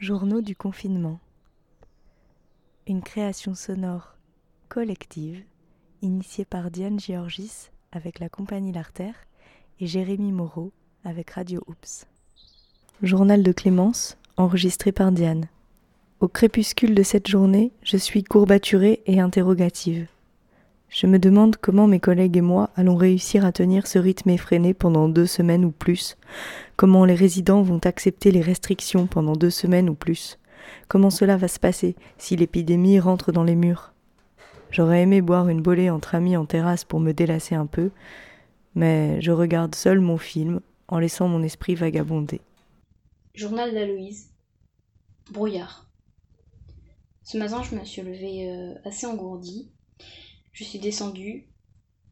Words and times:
Journaux 0.00 0.40
du 0.40 0.56
confinement. 0.56 1.20
Une 2.86 3.02
création 3.02 3.54
sonore 3.54 4.16
collective 4.70 5.42
initiée 6.00 6.46
par 6.46 6.70
Diane 6.70 6.98
Georgis 6.98 7.68
avec 7.92 8.18
la 8.18 8.30
compagnie 8.30 8.72
L'Artère 8.72 9.26
et 9.78 9.86
Jérémy 9.86 10.32
Moreau 10.32 10.72
avec 11.04 11.32
Radio 11.32 11.62
Oops. 11.68 12.06
Journal 13.02 13.42
de 13.42 13.52
Clémence, 13.52 14.16
enregistré 14.38 14.90
par 14.90 15.12
Diane. 15.12 15.48
Au 16.20 16.28
crépuscule 16.28 16.94
de 16.94 17.02
cette 17.02 17.28
journée, 17.28 17.70
je 17.82 17.98
suis 17.98 18.24
courbaturée 18.24 19.02
et 19.04 19.20
interrogative. 19.20 20.08
Je 20.90 21.06
me 21.06 21.20
demande 21.20 21.56
comment 21.56 21.86
mes 21.86 22.00
collègues 22.00 22.36
et 22.36 22.40
moi 22.40 22.70
allons 22.74 22.96
réussir 22.96 23.44
à 23.44 23.52
tenir 23.52 23.86
ce 23.86 24.00
rythme 24.00 24.30
effréné 24.30 24.74
pendant 24.74 25.08
deux 25.08 25.24
semaines 25.24 25.64
ou 25.64 25.70
plus, 25.70 26.16
comment 26.74 27.04
les 27.04 27.14
résidents 27.14 27.62
vont 27.62 27.78
accepter 27.84 28.32
les 28.32 28.40
restrictions 28.40 29.06
pendant 29.06 29.36
deux 29.36 29.50
semaines 29.50 29.88
ou 29.88 29.94
plus, 29.94 30.36
comment 30.88 31.10
cela 31.10 31.36
va 31.36 31.46
se 31.46 31.60
passer 31.60 31.94
si 32.18 32.34
l'épidémie 32.34 32.98
rentre 32.98 33.30
dans 33.30 33.44
les 33.44 33.54
murs. 33.54 33.92
J'aurais 34.72 35.02
aimé 35.02 35.20
boire 35.20 35.48
une 35.48 35.62
bolée 35.62 35.90
entre 35.90 36.16
amis 36.16 36.36
en 36.36 36.44
terrasse 36.44 36.82
pour 36.82 36.98
me 36.98 37.12
délasser 37.12 37.54
un 37.54 37.66
peu, 37.66 37.92
mais 38.74 39.20
je 39.20 39.30
regarde 39.30 39.76
seul 39.76 40.00
mon 40.00 40.18
film 40.18 40.60
en 40.88 40.98
laissant 40.98 41.28
mon 41.28 41.44
esprit 41.44 41.76
vagabonder. 41.76 42.40
Journal 43.36 43.72
d'Aloïse. 43.72 44.32
Brouillard. 45.30 45.88
Ce 47.22 47.38
matin, 47.38 47.62
je 47.62 47.76
me 47.76 47.84
suis 47.84 48.02
levée 48.02 48.50
euh, 48.50 48.74
assez 48.84 49.06
engourdie 49.06 49.70
je 50.52 50.64
suis 50.64 50.78
descendue, 50.78 51.48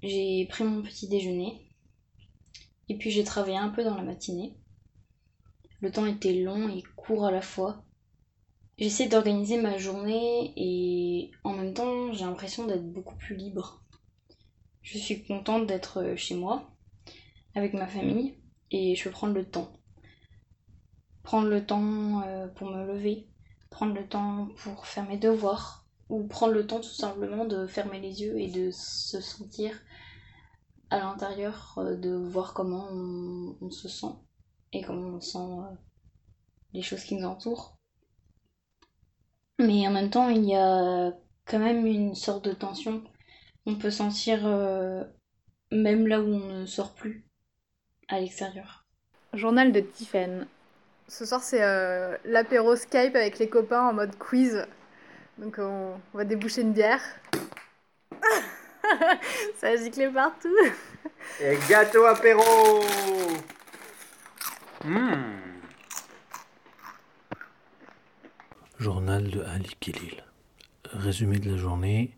j'ai 0.03 0.47
pris 0.47 0.65
mon 0.65 0.83
petit 0.83 1.09
déjeuner, 1.09 1.69
et 2.89 2.97
puis 2.97 3.11
j'ai 3.11 3.25
travaillé 3.25 3.57
un 3.57 3.69
peu 3.69 3.85
dans 3.85 3.97
la 3.97 4.03
matinée. 4.03 4.57
Le 5.81 5.91
temps 5.93 6.07
était 6.07 6.33
long 6.33 6.69
et 6.69 6.83
court 6.97 7.27
à 7.27 7.31
la 7.31 7.43
fois. 7.43 7.85
J'essaie 8.79 9.09
d'organiser 9.09 9.61
ma 9.61 9.77
journée 9.77 10.53
et 10.57 11.31
en 11.45 11.53
même 11.53 11.75
temps 11.75 12.13
j'ai 12.13 12.25
l'impression 12.25 12.67
d'être 12.67 12.93
beaucoup 12.93 13.17
plus 13.17 13.37
libre. 13.37 13.83
Je 14.83 14.99
suis 14.99 15.25
contente 15.25 15.67
d'être 15.67 16.15
chez 16.17 16.35
moi, 16.35 16.71
avec 17.55 17.75
ma 17.75 17.87
famille, 17.87 18.35
et 18.71 18.95
je 18.95 19.05
peux 19.05 19.11
prendre 19.11 19.35
le 19.35 19.45
temps. 19.45 19.73
Prendre 21.23 21.49
le 21.49 21.67
temps 21.67 22.23
euh, 22.23 22.47
pour 22.49 22.71
me 22.71 22.87
lever, 22.87 23.29
prendre 23.69 23.95
le 23.95 24.07
temps 24.07 24.49
pour 24.59 24.87
faire 24.87 25.07
mes 25.09 25.19
devoirs, 25.19 25.88
ou 26.09 26.27
prendre 26.27 26.55
le 26.55 26.67
temps 26.67 26.81
tout 26.81 26.89
simplement 26.89 27.45
de 27.45 27.67
fermer 27.67 28.01
les 28.01 28.23
yeux 28.23 28.39
et 28.39 28.49
de 28.49 28.71
se 28.71 29.21
sentir 29.21 29.79
à 30.91 30.99
l'intérieur, 30.99 31.75
euh, 31.79 31.97
de 31.97 32.15
voir 32.15 32.55
comment 32.55 32.89
on, 32.91 33.71
se 33.71 33.89
sent 33.89 34.15
et 34.73 34.83
comment 34.83 35.17
on 35.17 35.21
sent 35.21 35.39
euh, 35.39 35.75
les 36.73 36.83
choses 36.83 37.05
qui 37.05 37.17
nous 37.17 37.27
entourent. 37.27 37.77
Mais 39.59 39.87
en 39.87 39.91
même 39.91 40.11
temps, 40.11 40.29
il 40.29 40.45
y 40.45 40.55
a 40.55 41.13
quand 41.45 41.59
même 41.59 41.85
une 41.85 42.15
sorte 42.15 42.45
de 42.45 42.53
tension. 42.53 43.03
On 43.67 43.75
peut 43.75 43.91
sentir 43.91 44.47
euh, 44.47 45.05
même 45.73 46.07
là 46.07 46.21
où 46.21 46.27
on 46.27 46.61
ne 46.61 46.67
sort 46.67 46.95
plus 46.95 47.27
à 48.09 48.21
l'extérieur. 48.21 48.87
Journal 49.35 49.73
de 49.73 49.81
Tiffen. 49.81 50.47
Ce 51.09 51.27
soir, 51.27 51.43
c'est 51.43 51.61
l'apéro 52.25 52.77
Skype 52.77 53.17
avec 53.17 53.39
les 53.39 53.49
copains 53.49 53.89
en 53.89 53.95
mode 53.95 54.17
quiz. 54.17 54.67
Donc 55.39 55.57
on, 55.59 56.01
va 56.15 56.25
déboucher 56.25 56.63
une 56.63 56.73
bière. 56.73 57.03
Ça 59.57 59.69
a 59.69 59.77
giclé 59.77 60.09
partout. 60.09 60.49
Et 61.41 61.57
gâteau 61.69 62.05
apéro 62.07 62.83
hmm. 64.85 65.13
Journal 68.79 69.31
de 69.31 69.43
Ali 69.43 69.77
Khalil. 69.79 70.25
Résumé 70.91 71.39
de 71.39 71.51
la 71.53 71.57
journée. 71.57 72.17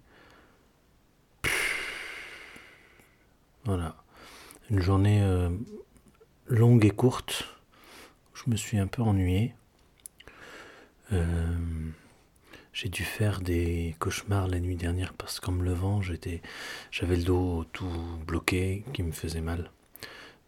Voilà. 3.65 3.97
Une 4.71 4.81
journée 4.81 5.23
euh, 5.23 5.51
longue 6.47 6.87
et 6.87 6.91
courte. 6.91 7.45
Je 8.33 8.49
me 8.49 8.57
suis 8.57 8.79
un 8.79 8.87
peu 8.87 9.03
ennuyé. 9.03 9.55
Euh, 11.13 11.57
j'ai 12.73 12.89
dû 12.89 13.05
faire 13.05 13.41
des 13.41 13.97
cauchemars 13.99 14.49
la 14.49 14.61
nuit 14.61 14.77
dernière 14.77 15.13
parce 15.15 15.41
qu'en 15.41 15.53
me 15.53 15.65
levant, 15.65 16.03
j'étais, 16.03 16.41
j'avais 16.91 17.17
le 17.17 17.25
dos 17.25 17.65
tout 17.73 17.91
bloqué 18.27 18.85
qui 18.93 19.03
me 19.03 19.13
faisait 19.13 19.41
mal. 19.41 19.71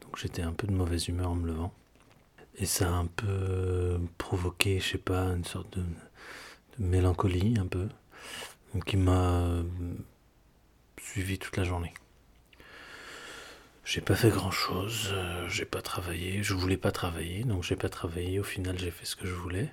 Donc 0.00 0.18
j'étais 0.18 0.42
un 0.42 0.52
peu 0.52 0.66
de 0.66 0.72
mauvaise 0.72 1.08
humeur 1.08 1.30
en 1.30 1.34
me 1.34 1.46
levant. 1.46 1.72
Et 2.58 2.66
ça 2.66 2.88
a 2.88 2.92
un 2.92 3.06
peu 3.06 3.98
provoqué, 4.18 4.78
je 4.80 4.90
sais 4.90 4.98
pas, 4.98 5.24
une 5.28 5.44
sorte 5.44 5.78
de, 5.78 5.84
mélancolie 6.78 7.56
un 7.58 7.66
peu, 7.66 7.88
qui 8.86 8.96
m'a 8.96 9.62
suivi 11.00 11.38
toute 11.38 11.56
la 11.56 11.64
journée. 11.64 11.92
J'ai 13.84 14.00
pas 14.00 14.14
fait 14.14 14.30
grand 14.30 14.50
chose, 14.50 15.10
euh, 15.12 15.48
j'ai 15.48 15.64
pas 15.64 15.82
travaillé, 15.82 16.42
je 16.42 16.54
voulais 16.54 16.76
pas 16.76 16.92
travailler, 16.92 17.42
donc 17.44 17.64
j'ai 17.64 17.74
pas 17.76 17.88
travaillé. 17.88 18.38
Au 18.38 18.44
final, 18.44 18.78
j'ai 18.78 18.92
fait 18.92 19.04
ce 19.04 19.16
que 19.16 19.26
je 19.26 19.34
voulais. 19.34 19.70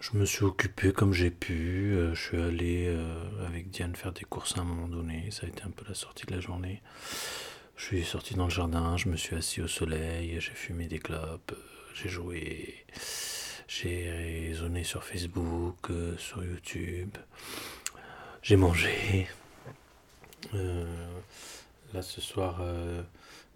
Je 0.00 0.16
me 0.16 0.24
suis 0.24 0.44
occupé 0.44 0.94
comme 0.94 1.12
j'ai 1.12 1.30
pu. 1.30 1.92
Euh, 1.94 2.14
je 2.14 2.22
suis 2.22 2.40
allé 2.40 2.86
euh, 2.88 3.46
avec 3.46 3.68
Diane 3.68 3.94
faire 3.94 4.12
des 4.12 4.24
courses 4.24 4.56
à 4.56 4.62
un 4.62 4.64
moment 4.64 4.88
donné. 4.88 5.30
Ça 5.30 5.44
a 5.44 5.48
été 5.50 5.62
un 5.62 5.70
peu 5.70 5.84
la 5.86 5.94
sortie 5.94 6.24
de 6.24 6.32
la 6.32 6.40
journée. 6.40 6.80
Je 7.76 7.84
suis 7.84 8.04
sorti 8.04 8.34
dans 8.34 8.44
le 8.44 8.50
jardin, 8.50 8.96
je 8.96 9.10
me 9.10 9.16
suis 9.16 9.36
assis 9.36 9.60
au 9.60 9.68
soleil, 9.68 10.38
j'ai 10.40 10.52
fumé 10.52 10.86
des 10.86 10.98
clopes, 10.98 11.52
euh, 11.52 11.90
j'ai 11.94 12.08
joué, 12.08 12.84
j'ai 13.68 14.10
raisonné 14.10 14.84
sur 14.84 15.04
Facebook, 15.04 15.88
sur 16.18 16.44
YouTube, 16.44 17.16
j'ai 18.42 18.56
mangé. 18.56 19.28
là 20.52 22.02
ce 22.02 22.20
soir, 22.20 22.62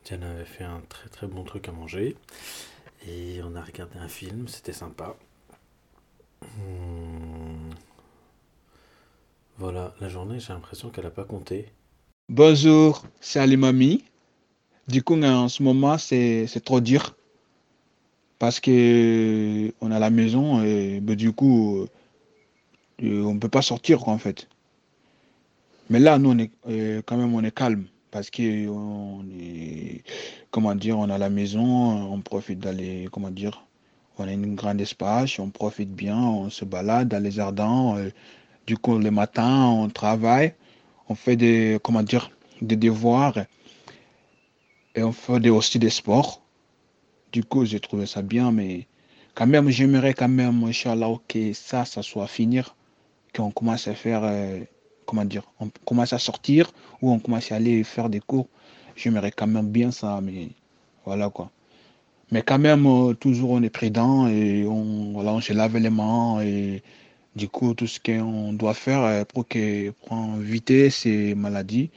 Diane 0.07 0.23
avait 0.23 0.47
fait 0.47 0.65
un 0.65 0.81
très 0.89 1.11
très 1.11 1.27
bon 1.27 1.45
truc 1.45 1.69
à 1.69 1.73
manger 1.73 2.17
et 3.07 3.41
on 3.43 3.55
a 3.57 3.63
regardé 3.63 3.99
un 3.99 4.09
film, 4.09 4.49
c'était 4.49 4.73
sympa. 4.73 5.17
Hmm. 6.57 7.71
Voilà, 9.59 9.95
la 10.01 10.09
journée, 10.09 10.41
j'ai 10.41 10.53
l'impression 10.53 10.91
qu'elle 10.91 11.05
n'a 11.05 11.11
pas 11.11 11.25
compté. 11.25 11.69
Bonjour, 12.29 13.05
c'est 13.21 13.39
Ali 13.39 13.57
Mami. 13.57 14.05
Du 14.89 15.03
coup, 15.03 15.21
en 15.23 15.49
ce 15.49 15.63
moment, 15.63 15.97
c'est 15.99 16.47
trop 16.65 16.81
dur. 16.81 17.15
Parce 18.39 18.61
que 18.61 19.73
on 19.81 19.91
a 19.91 19.99
la 19.99 20.11
maison 20.11 20.63
et 20.63 21.01
ben, 21.01 21.15
du 21.17 21.33
coup, 21.33 21.87
euh, 23.03 23.23
on 23.23 23.35
ne 23.35 23.39
peut 23.39 23.49
pas 23.49 23.63
sortir, 23.63 24.09
en 24.09 24.19
fait. 24.19 24.49
Mais 25.89 26.01
là, 26.01 26.19
nous, 26.19 26.31
on 26.31 26.39
est, 26.39 26.51
euh, 26.69 27.03
quand 27.07 27.17
même, 27.17 27.35
on 27.35 27.43
est 27.45 27.55
calme. 27.55 27.87
Parce 28.11 28.31
que 28.31 28.69
on 28.69 29.25
est, 29.39 30.03
comment 30.51 30.75
dire, 30.75 30.99
on 30.99 31.11
a 31.11 31.19
la 31.19 31.31
maison, 31.31 32.13
on 32.13 32.21
profite 32.21 32.59
d'aller, 32.59 33.09
comment 33.11 33.31
dire, 33.31 33.65
on 34.19 34.29
a 34.29 34.33
une 34.33 34.55
grande 34.55 34.81
espace, 34.81 35.39
on 35.39 35.51
profite 35.51 35.93
bien, 35.93 36.19
on 36.19 36.51
se 36.51 36.65
balade 36.65 37.09
dans 37.09 37.23
les 37.23 37.31
jardins. 37.31 37.97
Euh, 37.97 38.11
du 38.67 38.77
coup, 38.77 38.99
le 38.99 39.11
matin, 39.11 39.67
on 39.67 39.89
travaille, 39.89 40.55
on 41.09 41.15
fait 41.15 41.37
des, 41.37 41.79
comment 41.83 42.03
dire, 42.03 42.31
des 42.63 42.77
devoirs 42.77 43.39
et 44.95 45.03
on 45.03 45.13
fait 45.13 45.49
aussi 45.51 45.79
des 45.79 45.91
sports. 45.91 46.43
Du 47.33 47.45
coup, 47.45 47.65
j'ai 47.65 47.81
trouvé 47.81 48.07
ça 48.07 48.23
bien, 48.23 48.53
mais 48.53 48.87
quand 49.35 49.47
même, 49.47 49.69
j'aimerais 49.69 50.15
quand 50.15 50.29
même, 50.29 50.63
Inch'Allah, 50.65 51.15
que 51.27 51.53
ça, 51.53 51.85
ça 51.85 52.03
soit 52.03 52.29
finir, 52.29 52.77
qu'on 53.35 53.51
commence 53.51 53.89
à 53.89 53.95
faire, 53.95 54.23
euh, 54.23 54.61
comment 55.07 55.25
dire, 55.25 55.43
on 55.59 55.69
commence 55.85 56.13
à 56.13 56.19
sortir 56.19 56.71
ou 57.03 57.11
on 57.11 57.19
commence 57.19 57.51
à 57.51 57.57
aller 57.57 57.83
faire 57.83 58.09
des 58.09 58.21
cours. 58.21 58.49
J'aimerais 58.95 59.33
quand 59.33 59.49
même 59.49 59.71
bien 59.71 59.91
ça, 59.91 60.21
mais 60.23 60.51
voilà 61.05 61.29
quoi. 61.29 61.51
Mais 62.31 62.43
quand 62.43 62.59
même, 62.59 62.87
euh, 62.87 63.15
toujours 63.15 63.51
on 63.51 63.63
est 63.63 63.71
prudent 63.71 64.29
et 64.29 64.65
on, 64.67 65.13
voilà, 65.13 65.33
on 65.33 65.41
se 65.41 65.53
lave 65.53 65.77
les 65.77 65.91
mains 65.91 66.41
et 66.43 66.83
du 67.37 67.49
coup, 67.49 67.75
tout 67.75 67.87
ce 67.87 68.01
qu'on 68.01 68.53
doit 68.53 68.75
faire 68.75 69.03
euh, 69.03 69.25
pour, 69.25 69.47
que, 69.47 69.91
pour 69.91 70.17
éviter 70.41 70.91
ces 70.91 71.35
maladies. 71.35 71.91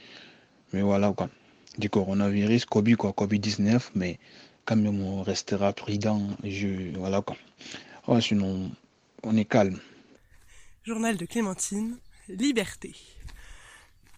Mais 0.72 0.82
voilà 0.82 1.12
quoi. 1.12 1.28
Du 1.78 1.88
coronavirus, 1.88 2.66
COVID, 2.66 2.96
quoi, 2.96 3.10
Covid-19, 3.12 3.90
mais 3.94 4.18
quand 4.64 4.76
même, 4.76 5.00
on 5.00 5.22
restera 5.22 5.72
prudent. 5.72 6.22
Je, 6.44 6.96
voilà 6.96 7.22
quoi. 7.22 7.36
sinon, 8.20 8.70
on 9.22 9.36
est 9.36 9.44
calme. 9.44 9.78
Journal 10.84 11.16
de 11.16 11.26
Clémentine, 11.26 11.98
Liberté. 12.28 12.94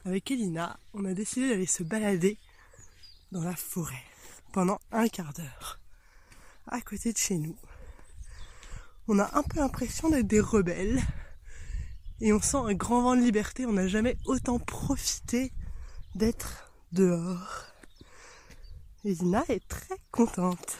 Avec 0.04 0.30
Elina, 0.30 0.78
on 0.94 1.04
a 1.04 1.12
décidé 1.12 1.50
d'aller 1.50 1.66
se 1.66 1.82
balader 1.82 2.38
dans 3.32 3.42
la 3.42 3.54
forêt 3.54 4.02
pendant 4.52 4.78
un 4.90 5.08
quart 5.08 5.32
d'heure 5.34 5.79
à 6.70 6.80
côté 6.80 7.12
de 7.12 7.18
chez 7.18 7.36
nous. 7.36 7.56
On 9.08 9.18
a 9.18 9.36
un 9.36 9.42
peu 9.42 9.60
l'impression 9.60 10.08
d'être 10.08 10.26
des 10.26 10.40
rebelles. 10.40 11.00
Et 12.20 12.32
on 12.32 12.40
sent 12.40 12.58
un 12.58 12.74
grand 12.74 13.02
vent 13.02 13.16
de 13.16 13.22
liberté. 13.22 13.66
On 13.66 13.72
n'a 13.72 13.88
jamais 13.88 14.16
autant 14.26 14.58
profité 14.58 15.52
d'être 16.14 16.70
dehors. 16.92 17.66
Et 19.04 19.14
Dina 19.14 19.42
est 19.48 19.66
très 19.66 19.96
contente. 20.10 20.78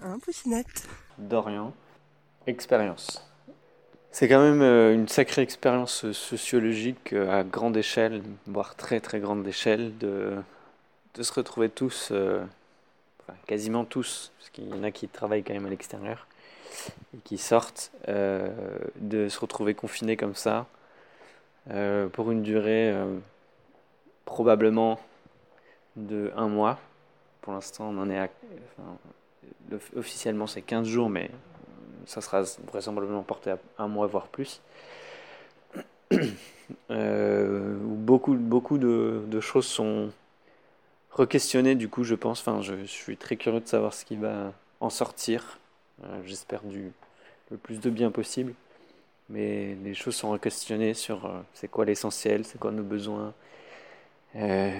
un 0.00 0.18
Poucinette. 0.18 0.86
Dorian. 1.18 1.72
Expérience. 2.46 3.26
C'est 4.18 4.28
quand 4.28 4.40
même 4.40 4.62
euh, 4.62 4.94
une 4.94 5.08
sacrée 5.08 5.42
expérience 5.42 6.10
sociologique 6.12 7.12
euh, 7.12 7.40
à 7.40 7.44
grande 7.44 7.76
échelle, 7.76 8.22
voire 8.46 8.74
très 8.74 9.00
très 9.00 9.20
grande 9.20 9.46
échelle, 9.46 9.98
de, 9.98 10.36
se 11.20 11.32
retrouver 11.34 11.68
tous, 11.68 12.08
euh, 12.12 12.42
quasiment 13.46 13.84
tous, 13.84 14.32
parce 14.38 14.50
qu'il 14.50 14.68
y 14.68 14.72
en 14.74 14.82
a 14.82 14.90
qui 14.90 15.08
travaillent 15.08 15.42
quand 15.42 15.54
même 15.54 15.66
à 15.66 15.70
l'extérieur 15.70 16.26
et 17.14 17.18
qui 17.24 17.38
sortent, 17.38 17.92
de 18.06 19.28
se 19.28 19.38
retrouver 19.38 19.74
confinés 19.74 20.16
comme 20.16 20.34
ça 20.34 20.66
pour 22.12 22.30
une 22.30 22.42
durée 22.42 22.94
probablement 24.24 25.00
de 25.96 26.30
un 26.36 26.48
mois. 26.48 26.78
Pour 27.40 27.54
l'instant, 27.54 27.88
on 27.88 27.98
en 27.98 28.10
est 28.10 28.18
à, 28.18 28.28
officiellement 29.96 30.46
c'est 30.46 30.62
15 30.62 30.86
jours, 30.86 31.08
mais 31.08 31.30
ça 32.04 32.20
sera 32.20 32.42
vraisemblablement 32.66 33.22
porté 33.22 33.52
à 33.52 33.58
un 33.78 33.88
mois, 33.88 34.06
voire 34.06 34.28
plus. 34.28 34.60
Euh, 36.90 37.76
beaucoup 37.80 38.34
beaucoup 38.34 38.76
de, 38.76 39.40
choses 39.40 39.66
sont 39.66 40.10
re-questionnées, 41.16 41.74
du 41.74 41.88
coup, 41.88 42.04
je 42.04 42.14
pense. 42.14 42.40
Enfin, 42.40 42.62
je, 42.62 42.84
suis 42.84 43.16
très 43.16 43.36
curieux 43.36 43.60
de 43.60 43.68
savoir 43.68 43.94
ce 43.94 44.04
qui 44.04 44.16
va 44.16 44.52
en 44.80 44.90
sortir. 44.90 45.58
Euh, 46.04 46.20
j'espère 46.24 46.62
du 46.62 46.92
le 47.50 47.56
plus 47.56 47.80
de 47.80 47.90
bien 47.90 48.10
possible. 48.10 48.54
Mais 49.28 49.76
les 49.84 49.94
choses 49.94 50.16
sont 50.16 50.30
re-questionnées 50.32 50.94
sur 50.94 51.26
euh, 51.26 51.40
c'est 51.54 51.68
quoi 51.68 51.84
l'essentiel, 51.84 52.44
c'est 52.44 52.58
quoi 52.58 52.72
nos 52.72 52.84
besoins, 52.84 53.34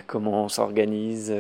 comment 0.06 0.44
on 0.44 0.49
s'organise 0.49 1.33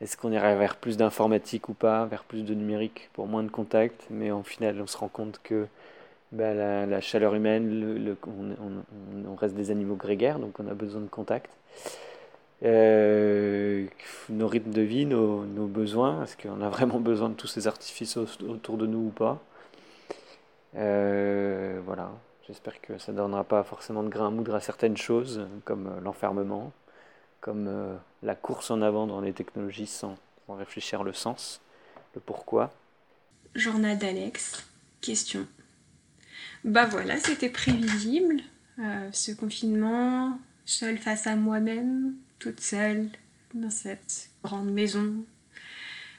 est-ce 0.00 0.16
qu'on 0.16 0.32
irait 0.32 0.56
vers 0.56 0.76
plus 0.76 0.96
d'informatique 0.96 1.68
ou 1.68 1.74
pas, 1.74 2.06
vers 2.06 2.24
plus 2.24 2.42
de 2.42 2.54
numérique 2.54 3.10
pour 3.12 3.26
moins 3.26 3.42
de 3.42 3.50
contact 3.50 4.06
Mais 4.08 4.30
en 4.30 4.42
final, 4.42 4.80
on 4.80 4.86
se 4.86 4.96
rend 4.96 5.08
compte 5.08 5.40
que 5.42 5.66
bah, 6.32 6.54
la, 6.54 7.00
chaleur 7.02 7.34
humaine, 7.34 8.16
on, 8.26 9.34
reste 9.34 9.54
des 9.54 9.70
animaux 9.70 9.96
grégaires, 9.96 10.38
donc 10.38 10.58
on 10.58 10.66
a 10.68 10.74
besoin 10.74 11.02
de 11.02 11.08
contact. 11.08 11.50
Euh, 12.62 13.86
nos 14.28 14.46
rythmes 14.46 14.72
de 14.72 14.82
vie, 14.82 15.06
nos, 15.06 15.66
besoins, 15.66 16.24
est-ce 16.24 16.36
qu'on 16.36 16.60
a 16.60 16.68
vraiment 16.68 17.00
besoin 17.00 17.28
de 17.30 17.34
tous 17.34 17.46
ces 17.46 17.66
artifices 17.66 18.16
autour 18.16 18.76
de 18.76 18.86
nous 18.86 19.06
ou 19.06 19.10
pas? 19.10 19.42
Euh, 20.76 21.80
Voilà, 21.84 22.12
j'espère 22.46 22.80
que 22.80 22.98
ça 22.98 23.12
ne 23.12 23.16
donnera 23.16 23.44
pas 23.44 23.62
forcément 23.64 24.02
de 24.02 24.08
grain 24.08 24.28
à 24.28 24.30
moudre 24.30 24.54
à 24.54 24.60
certaines 24.60 24.96
choses, 24.96 25.46
comme 25.64 25.86
euh, 25.86 26.00
l'enfermement, 26.00 26.72
comme 27.40 27.98
la 28.22 28.34
course 28.34 28.70
en 28.70 28.82
avant 28.82 29.06
dans 29.06 29.22
les 29.22 29.32
technologies 29.32 29.86
sans, 29.86 30.16
réfléchir 30.48 31.04
le 31.04 31.12
sens, 31.12 31.62
le 32.14 32.20
pourquoi. 32.20 32.70
Journal 33.54 33.96
d'Alex, 33.96 34.68
question. 35.00 35.46
Bah 36.64 36.84
voilà, 36.84 37.16
c'était 37.16 37.48
prévisible, 37.48 38.42
ce 39.12 39.32
confinement, 39.32 40.38
seule 40.66 40.98
face 40.98 41.26
à 41.26 41.36
moi-même, 41.36 42.14
toute 42.40 42.60
seule, 42.60 43.08
dans 43.54 43.70
cette 43.70 44.30
grande 44.42 44.72
maison, 44.72 45.14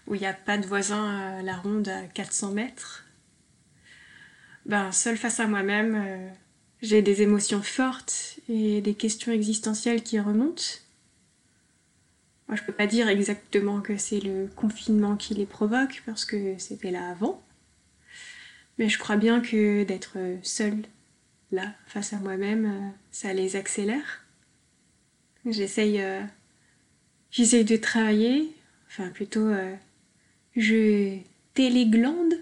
où 0.07 0.15
il 0.15 0.21
n'y 0.21 0.27
a 0.27 0.33
pas 0.33 0.57
de 0.57 0.65
voisin 0.65 1.37
à 1.37 1.41
la 1.41 1.57
ronde 1.57 1.89
à 1.89 2.03
400 2.03 2.51
mètres. 2.51 3.05
Ben, 4.65 4.91
seule 4.91 5.17
face 5.17 5.39
à 5.39 5.47
moi-même, 5.47 5.95
euh, 5.95 6.29
j'ai 6.81 7.01
des 7.01 7.21
émotions 7.21 7.61
fortes 7.61 8.39
et 8.47 8.81
des 8.81 8.93
questions 8.93 9.31
existentielles 9.31 10.03
qui 10.03 10.19
remontent. 10.19 10.63
Moi, 12.47 12.55
je 12.55 12.63
peux 12.63 12.73
pas 12.73 12.87
dire 12.87 13.09
exactement 13.09 13.81
que 13.81 13.97
c'est 13.97 14.19
le 14.19 14.47
confinement 14.55 15.15
qui 15.17 15.33
les 15.33 15.45
provoque 15.45 16.03
parce 16.05 16.25
que 16.25 16.55
c'était 16.59 16.91
là 16.91 17.09
avant. 17.09 17.43
Mais 18.77 18.89
je 18.89 18.99
crois 18.99 19.17
bien 19.17 19.41
que 19.41 19.83
d'être 19.83 20.17
seule 20.43 20.83
là, 21.51 21.73
face 21.87 22.13
à 22.13 22.17
moi-même, 22.17 22.65
euh, 22.65 22.89
ça 23.11 23.33
les 23.33 23.55
accélère. 23.55 24.20
J'essaye 25.45 26.01
euh, 26.01 26.21
j'essaye 27.31 27.65
de 27.65 27.75
travailler, 27.77 28.53
enfin 28.87 29.09
plutôt 29.09 29.47
euh, 29.47 29.75
je 30.55 31.17
téléglande. 31.53 32.33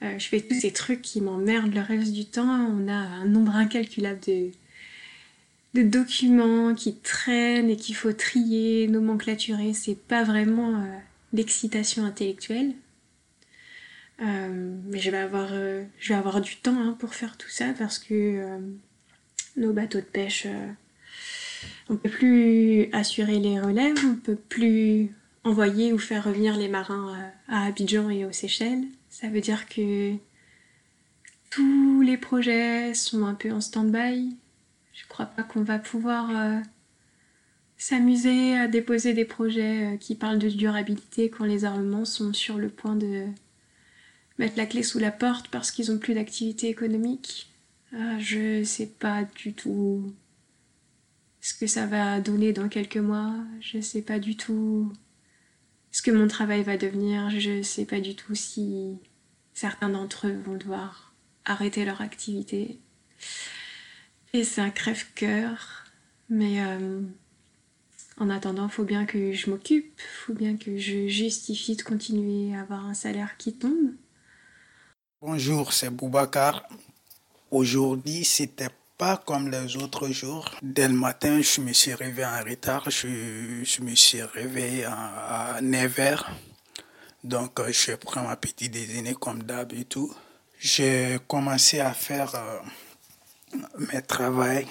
je 0.00 0.26
fais 0.26 0.40
tous 0.40 0.58
ces 0.60 0.72
trucs 0.72 1.02
qui 1.02 1.20
m'emmerdent 1.20 1.74
le 1.74 1.80
reste 1.80 2.12
du 2.12 2.26
temps. 2.26 2.66
On 2.70 2.88
a 2.88 2.92
un 2.92 3.24
nombre 3.26 3.54
incalculable 3.54 4.20
de, 4.26 4.50
de 5.74 5.82
documents 5.82 6.74
qui 6.74 6.96
traînent 6.96 7.70
et 7.70 7.76
qu'il 7.76 7.94
faut 7.94 8.12
trier, 8.12 8.88
nomenclaturer, 8.88 9.72
c'est 9.72 9.96
pas 9.96 10.22
vraiment 10.22 10.80
euh, 10.80 10.98
l'excitation 11.32 12.04
intellectuelle. 12.04 12.72
Euh, 14.20 14.76
mais 14.86 14.98
je 14.98 15.10
vais 15.10 15.18
avoir, 15.18 15.48
euh, 15.52 15.84
je 15.98 16.10
vais 16.10 16.18
avoir 16.18 16.40
du 16.40 16.56
temps 16.56 16.78
hein, 16.78 16.96
pour 16.98 17.14
faire 17.14 17.36
tout 17.36 17.48
ça 17.48 17.72
parce 17.78 17.98
que 17.98 18.58
nos 19.56 19.72
bateaux 19.72 19.98
de 19.98 20.04
pêche, 20.04 20.46
on 21.92 21.96
peut 21.96 22.08
plus 22.08 22.88
assurer 22.92 23.38
les 23.38 23.60
relèves, 23.60 23.98
on 24.06 24.14
peut 24.14 24.36
plus 24.36 25.14
envoyer 25.44 25.92
ou 25.92 25.98
faire 25.98 26.24
revenir 26.24 26.56
les 26.56 26.68
marins 26.68 27.14
à 27.48 27.66
Abidjan 27.66 28.08
et 28.08 28.24
aux 28.24 28.32
Seychelles. 28.32 28.84
Ça 29.10 29.28
veut 29.28 29.42
dire 29.42 29.68
que 29.68 30.14
tous 31.50 32.00
les 32.00 32.16
projets 32.16 32.94
sont 32.94 33.26
un 33.26 33.34
peu 33.34 33.52
en 33.52 33.60
stand-by, 33.60 34.34
je 34.94 35.06
crois 35.06 35.26
pas 35.26 35.42
qu'on 35.42 35.62
va 35.62 35.78
pouvoir 35.78 36.30
euh, 36.30 36.60
s'amuser 37.76 38.56
à 38.56 38.68
déposer 38.68 39.12
des 39.12 39.26
projets 39.26 39.92
euh, 39.92 39.96
qui 39.98 40.14
parlent 40.14 40.38
de 40.38 40.48
durabilité 40.48 41.28
quand 41.28 41.44
les 41.44 41.66
armements 41.66 42.06
sont 42.06 42.32
sur 42.32 42.56
le 42.56 42.70
point 42.70 42.96
de 42.96 43.26
mettre 44.38 44.56
la 44.56 44.64
clé 44.64 44.82
sous 44.82 44.98
la 44.98 45.10
porte 45.10 45.48
parce 45.48 45.70
qu'ils 45.70 45.92
ont 45.92 45.98
plus 45.98 46.14
d'activité 46.14 46.68
économique. 46.68 47.50
Euh, 47.92 48.18
je 48.18 48.64
sais 48.64 48.86
pas 48.86 49.24
du 49.36 49.52
tout 49.52 50.14
ce 51.42 51.52
que 51.54 51.66
ça 51.66 51.86
va 51.86 52.20
donner 52.20 52.52
dans 52.52 52.68
quelques 52.68 52.96
mois. 52.96 53.34
Je 53.60 53.80
sais 53.80 54.00
pas 54.00 54.18
du 54.18 54.36
tout 54.36 54.90
ce 55.90 56.00
que 56.00 56.12
mon 56.12 56.28
travail 56.28 56.62
va 56.62 56.78
devenir. 56.78 57.28
Je 57.28 57.62
sais 57.62 57.84
pas 57.84 58.00
du 58.00 58.14
tout 58.14 58.34
si 58.34 58.96
certains 59.52 59.90
d'entre 59.90 60.28
eux 60.28 60.40
vont 60.46 60.56
devoir 60.56 61.12
arrêter 61.44 61.84
leur 61.84 62.00
activité. 62.00 62.78
Et 64.32 64.44
c'est 64.44 64.60
un 64.60 64.70
crève-cœur. 64.70 65.84
Mais 66.30 66.62
euh, 66.62 67.02
en 68.18 68.30
attendant, 68.30 68.68
faut 68.68 68.84
bien 68.84 69.04
que 69.04 69.32
je 69.32 69.50
m'occupe, 69.50 70.00
faut 70.24 70.32
bien 70.32 70.56
que 70.56 70.78
je 70.78 71.08
justifie 71.08 71.74
de 71.74 71.82
continuer 71.82 72.56
à 72.56 72.60
avoir 72.60 72.86
un 72.86 72.94
salaire 72.94 73.36
qui 73.36 73.52
tombe. 73.52 73.92
Bonjour, 75.20 75.72
c'est 75.72 75.90
Boubacar. 75.90 76.68
Aujourd'hui, 77.50 78.24
c'était 78.24 78.70
pas 79.02 79.16
comme 79.16 79.50
les 79.50 79.76
autres 79.78 80.10
jours. 80.10 80.48
Dès 80.62 80.86
le 80.86 80.94
matin, 80.94 81.42
je 81.42 81.60
me 81.60 81.72
suis 81.72 81.92
réveillé 81.92 82.24
en 82.24 82.44
retard. 82.48 82.88
Je, 82.88 83.64
je 83.64 83.82
me 83.82 83.96
suis 83.96 84.22
réveillé 84.22 84.84
à, 84.84 85.58
9h. 85.60 86.24
Donc, 87.24 87.58
euh, 87.58 87.72
je 87.72 87.96
prends 87.96 88.22
ma 88.22 88.36
petite 88.36 88.70
déjeuner 88.70 89.14
comme 89.14 89.42
d'hab 89.42 89.72
et 89.72 89.86
tout. 89.86 90.14
J'ai 90.56 91.18
commencé 91.26 91.80
à 91.80 91.92
faire 91.92 92.32
euh, 92.36 92.60
mes 93.92 94.02
travail. 94.02 94.68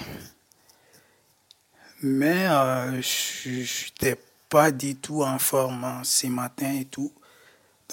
Mais 2.01 2.47
euh, 2.47 3.01
je 3.01 3.49
n'étais 3.49 4.17
pas 4.47 4.71
du 4.71 4.95
tout 4.95 5.23
en 5.23 5.39
forme 5.39 5.83
hein, 5.83 6.01
ce 6.05 6.27
matin 6.27 6.71
et 6.71 6.85
tout. 6.85 7.11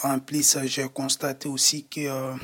En 0.04 0.20
plus, 0.20 0.56
j'ai 0.66 0.88
constaté 0.88 1.48
aussi 1.48 1.84
que 1.88 2.36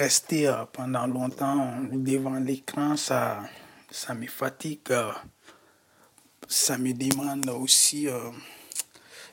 rester 0.00 0.48
euh, 0.48 0.64
pendant 0.72 1.06
longtemps 1.06 1.74
devant 1.92 2.38
l'écran, 2.40 2.96
ça, 2.96 3.40
ça 3.90 4.14
me 4.14 4.26
fatigue. 4.26 4.92
ça 6.48 6.78
me 6.78 6.92
demande 6.92 7.48
aussi 7.50 8.08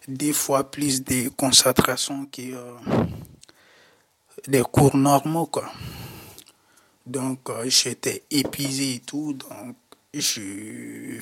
des 0.07 0.33
fois 0.33 0.69
plus 0.69 1.03
de 1.03 1.29
concentration 1.29 2.25
que 2.27 2.41
des 4.47 4.61
cours 4.61 4.95
normaux. 4.95 5.47
Quoi. 5.47 5.71
Donc, 7.05 7.49
euh, 7.49 7.69
j'étais 7.69 8.23
épuisé 8.29 8.95
et 8.95 8.99
tout. 8.99 9.33
Donc, 9.33 9.75
je 10.13 11.19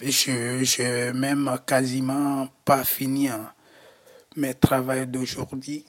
je 0.00 1.12
même 1.12 1.58
quasiment 1.66 2.48
pas 2.64 2.84
fini 2.84 3.28
hein, 3.28 3.52
mes 4.36 4.54
travaux 4.54 5.04
d'aujourd'hui. 5.04 5.84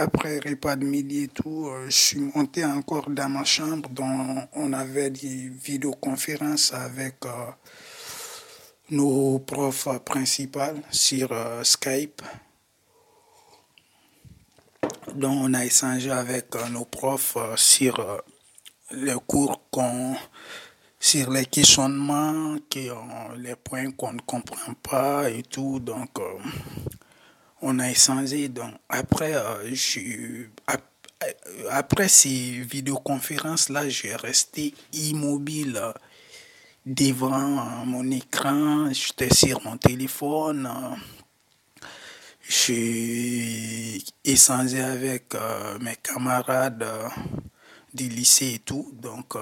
Après 0.00 0.38
repas 0.38 0.76
de 0.76 0.84
midi 0.84 1.24
et 1.24 1.28
tout, 1.28 1.66
euh, 1.66 1.86
je 1.86 1.90
suis 1.90 2.20
monté 2.20 2.64
encore 2.64 3.10
dans 3.10 3.28
ma 3.28 3.42
chambre 3.44 3.88
dont 3.88 4.46
on 4.52 4.72
avait 4.72 5.10
des 5.10 5.48
vidéoconférences 5.48 6.72
avec 6.72 7.16
euh, 7.26 7.50
nos 8.90 9.40
profs 9.40 9.88
principaux 10.04 10.78
sur 10.92 11.30
Skype. 11.64 12.22
Donc 15.16 15.36
on 15.42 15.52
a 15.54 15.64
échangé 15.64 16.12
avec 16.12 16.54
nos 16.70 16.84
profs 16.84 17.36
sur 17.56 18.22
les 18.92 19.16
cours 19.26 19.60
qu'on 19.72 20.14
sur 21.00 21.30
les 21.30 21.46
questionnements, 21.46 22.56
les 23.36 23.56
points 23.56 23.90
qu'on 23.92 24.12
ne 24.12 24.20
comprend 24.20 24.74
pas 24.74 25.30
et 25.30 25.42
tout. 25.42 25.80
Donc, 25.80 26.18
euh, 26.18 26.38
on 27.62 27.78
a 27.78 27.90
échangé. 27.90 28.48
Donc, 28.48 28.74
après, 28.88 29.34
euh, 29.34 29.74
je, 29.74 30.46
après 31.70 32.08
ces 32.08 32.60
vidéoconférences-là, 32.60 33.88
j'ai 33.88 34.14
resté 34.16 34.74
immobile 34.92 35.76
euh, 35.76 35.92
devant 36.86 37.84
mon 37.84 38.10
écran. 38.10 38.90
J'étais 38.92 39.32
sur 39.34 39.62
mon 39.64 39.76
téléphone. 39.76 40.68
J'ai 42.48 44.02
échangé 44.24 44.80
avec 44.80 45.34
mes 45.80 45.96
camarades 45.96 46.86
du 47.92 48.08
lycée 48.08 48.54
et 48.54 48.58
tout. 48.60 48.90
Donc, 48.94 49.34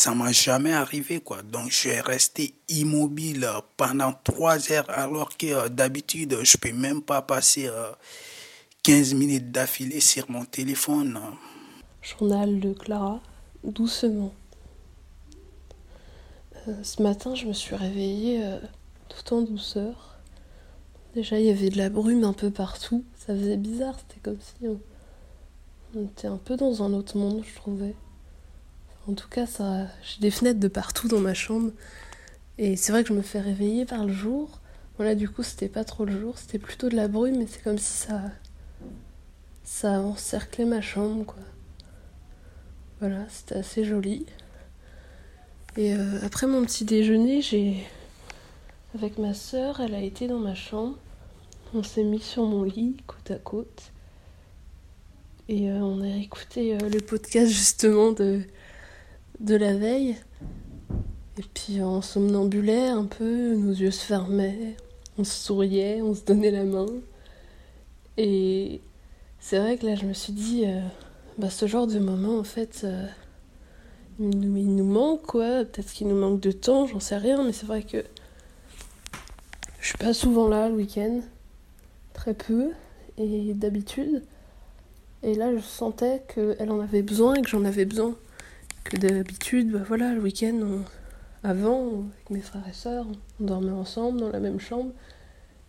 ça 0.00 0.14
m'a 0.14 0.32
jamais 0.32 0.72
arrivé 0.72 1.20
quoi. 1.20 1.42
Donc 1.42 1.70
j'ai 1.70 2.00
resté 2.00 2.54
immobile 2.70 3.46
pendant 3.76 4.14
trois 4.24 4.72
heures 4.72 4.88
alors 4.88 5.36
que 5.36 5.48
euh, 5.48 5.68
d'habitude 5.68 6.38
je 6.42 6.56
peux 6.56 6.72
même 6.72 7.02
pas 7.02 7.20
passer 7.20 7.68
15 8.82 9.12
euh, 9.12 9.16
minutes 9.18 9.52
d'affilée 9.52 10.00
sur 10.00 10.30
mon 10.30 10.46
téléphone. 10.46 11.20
Journal 12.00 12.60
de 12.60 12.72
Clara, 12.72 13.20
doucement. 13.62 14.32
Euh, 16.66 16.82
ce 16.82 17.02
matin 17.02 17.34
je 17.34 17.44
me 17.44 17.52
suis 17.52 17.76
réveillée 17.76 18.42
tout 19.10 19.34
en 19.34 19.42
douceur. 19.42 20.16
Déjà 21.14 21.38
il 21.38 21.44
y 21.44 21.50
avait 21.50 21.68
de 21.68 21.76
la 21.76 21.90
brume 21.90 22.24
un 22.24 22.32
peu 22.32 22.50
partout. 22.50 23.04
Ça 23.18 23.34
faisait 23.34 23.58
bizarre, 23.58 23.98
c'était 23.98 24.20
comme 24.22 24.40
si 24.40 24.66
on 25.94 26.04
était 26.06 26.28
un 26.28 26.38
peu 26.38 26.56
dans 26.56 26.82
un 26.82 26.94
autre 26.94 27.18
monde 27.18 27.42
je 27.46 27.54
trouvais. 27.54 27.94
En 29.08 29.14
tout 29.14 29.28
cas, 29.28 29.46
ça, 29.46 29.86
j'ai 30.02 30.20
des 30.20 30.30
fenêtres 30.30 30.60
de 30.60 30.68
partout 30.68 31.08
dans 31.08 31.20
ma 31.20 31.34
chambre. 31.34 31.72
Et 32.58 32.76
c'est 32.76 32.92
vrai 32.92 33.02
que 33.02 33.08
je 33.08 33.14
me 33.14 33.22
fais 33.22 33.40
réveiller 33.40 33.86
par 33.86 34.04
le 34.04 34.12
jour. 34.12 34.60
Voilà, 34.96 35.14
du 35.14 35.28
coup, 35.28 35.42
c'était 35.42 35.68
pas 35.68 35.84
trop 35.84 36.04
le 36.04 36.18
jour, 36.20 36.36
c'était 36.36 36.58
plutôt 36.58 36.88
de 36.90 36.96
la 36.96 37.08
brume, 37.08 37.38
mais 37.38 37.46
c'est 37.46 37.62
comme 37.62 37.78
si 37.78 37.92
ça. 37.92 38.20
ça 39.64 40.00
encerclait 40.00 40.66
ma 40.66 40.82
chambre, 40.82 41.24
quoi. 41.24 41.42
Voilà, 43.00 43.24
c'était 43.30 43.54
assez 43.54 43.84
joli. 43.84 44.26
Et 45.76 45.94
euh, 45.94 46.18
après 46.22 46.46
mon 46.46 46.64
petit 46.64 46.84
déjeuner, 46.84 47.40
j'ai. 47.40 47.86
Avec 48.94 49.18
ma 49.18 49.34
soeur, 49.34 49.80
elle 49.80 49.94
a 49.94 50.02
été 50.02 50.26
dans 50.28 50.38
ma 50.38 50.54
chambre. 50.54 50.98
On 51.72 51.82
s'est 51.82 52.02
mis 52.02 52.20
sur 52.20 52.44
mon 52.44 52.64
lit, 52.64 52.96
côte 53.06 53.30
à 53.30 53.38
côte. 53.38 53.92
Et 55.48 55.70
euh, 55.70 55.78
on 55.78 56.02
a 56.02 56.16
écouté 56.16 56.74
euh, 56.74 56.88
le 56.88 57.00
podcast 57.00 57.50
justement 57.52 58.12
de 58.12 58.42
de 59.40 59.56
la 59.56 59.74
veille. 59.74 60.16
Et 61.38 61.44
puis 61.54 61.82
on 61.82 62.02
somnambulait 62.02 62.88
un 62.88 63.06
peu, 63.06 63.54
nos 63.54 63.72
yeux 63.72 63.90
se 63.90 64.04
fermaient, 64.04 64.76
on 65.18 65.24
se 65.24 65.32
souriait, 65.32 66.02
on 66.02 66.14
se 66.14 66.24
donnait 66.24 66.50
la 66.50 66.64
main. 66.64 66.86
Et 68.18 68.80
c'est 69.38 69.58
vrai 69.58 69.78
que 69.78 69.86
là 69.86 69.94
je 69.94 70.04
me 70.04 70.12
suis 70.12 70.32
dit, 70.32 70.64
euh, 70.66 70.80
bah, 71.38 71.48
ce 71.48 71.66
genre 71.66 71.86
de 71.86 71.98
moment 71.98 72.38
en 72.38 72.44
fait, 72.44 72.82
euh, 72.84 73.06
il, 74.18 74.38
nous, 74.38 74.84
manque 74.84 75.22
quoi. 75.22 75.64
Peut-être 75.64 75.92
qu'il 75.92 76.08
nous 76.08 76.18
manque 76.18 76.40
de 76.40 76.52
temps, 76.52 76.86
j'en 76.86 77.00
sais 77.00 77.16
rien, 77.16 77.42
mais 77.42 77.52
c'est 77.52 77.66
vrai 77.66 77.82
que 77.82 78.04
je 79.80 79.88
suis 79.88 79.98
pas 79.98 80.12
souvent 80.12 80.46
là 80.46 80.68
le 80.68 80.74
week-end, 80.74 81.20
très 82.12 82.34
peu, 82.34 82.72
et 83.16 83.54
d'habitude. 83.54 84.22
Et 85.22 85.34
là 85.34 85.54
je 85.54 85.60
sentais 85.60 86.22
qu'elle 86.34 86.70
en 86.70 86.80
avait 86.80 87.02
besoin 87.02 87.34
et 87.34 87.42
que 87.42 87.48
j'en 87.48 87.64
avais 87.64 87.86
besoin 87.86 88.14
que 88.84 88.96
d'habitude, 88.96 89.72
bah 89.72 89.82
voilà, 89.86 90.12
le 90.14 90.20
week-end, 90.20 90.82
avant, 91.42 92.04
avec 92.12 92.30
mes 92.30 92.40
frères 92.40 92.66
et 92.68 92.72
sœurs, 92.72 93.06
on 93.40 93.44
dormait 93.44 93.70
ensemble 93.72 94.20
dans 94.20 94.30
la 94.30 94.40
même 94.40 94.60
chambre. 94.60 94.92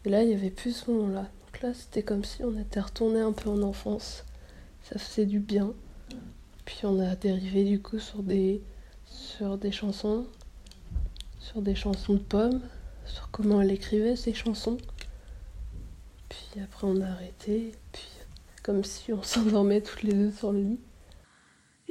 Et 0.05 0.09
là, 0.09 0.23
il 0.23 0.29
n'y 0.29 0.35
avait 0.35 0.49
plus 0.49 0.75
ce 0.75 0.91
moment-là. 0.91 1.21
Donc 1.21 1.61
là, 1.61 1.73
c'était 1.73 2.03
comme 2.03 2.23
si 2.23 2.43
on 2.43 2.57
était 2.59 2.79
retourné 2.79 3.19
un 3.19 3.31
peu 3.31 3.49
en 3.49 3.61
enfance. 3.61 4.25
Ça 4.83 4.97
faisait 4.97 5.25
du 5.25 5.39
bien. 5.39 5.73
Puis 6.65 6.79
on 6.83 6.99
a 6.99 7.15
dérivé 7.15 7.63
du 7.63 7.81
coup 7.81 7.99
sur 7.99 8.23
des, 8.23 8.61
sur 9.05 9.57
des 9.57 9.71
chansons, 9.71 10.25
sur 11.39 11.61
des 11.61 11.75
chansons 11.75 12.13
de 12.13 12.19
pommes, 12.19 12.61
sur 13.05 13.29
comment 13.31 13.61
elle 13.61 13.71
écrivait 13.71 14.15
ces 14.15 14.33
chansons. 14.33 14.77
Puis 16.29 16.61
après, 16.63 16.87
on 16.87 17.01
a 17.01 17.07
arrêté. 17.07 17.73
Puis 17.91 18.07
comme 18.63 18.83
si 18.83 19.13
on 19.13 19.23
s'endormait 19.23 19.81
toutes 19.81 20.03
les 20.03 20.13
deux 20.13 20.31
sur 20.31 20.51
le 20.51 20.61
lit. 20.61 20.79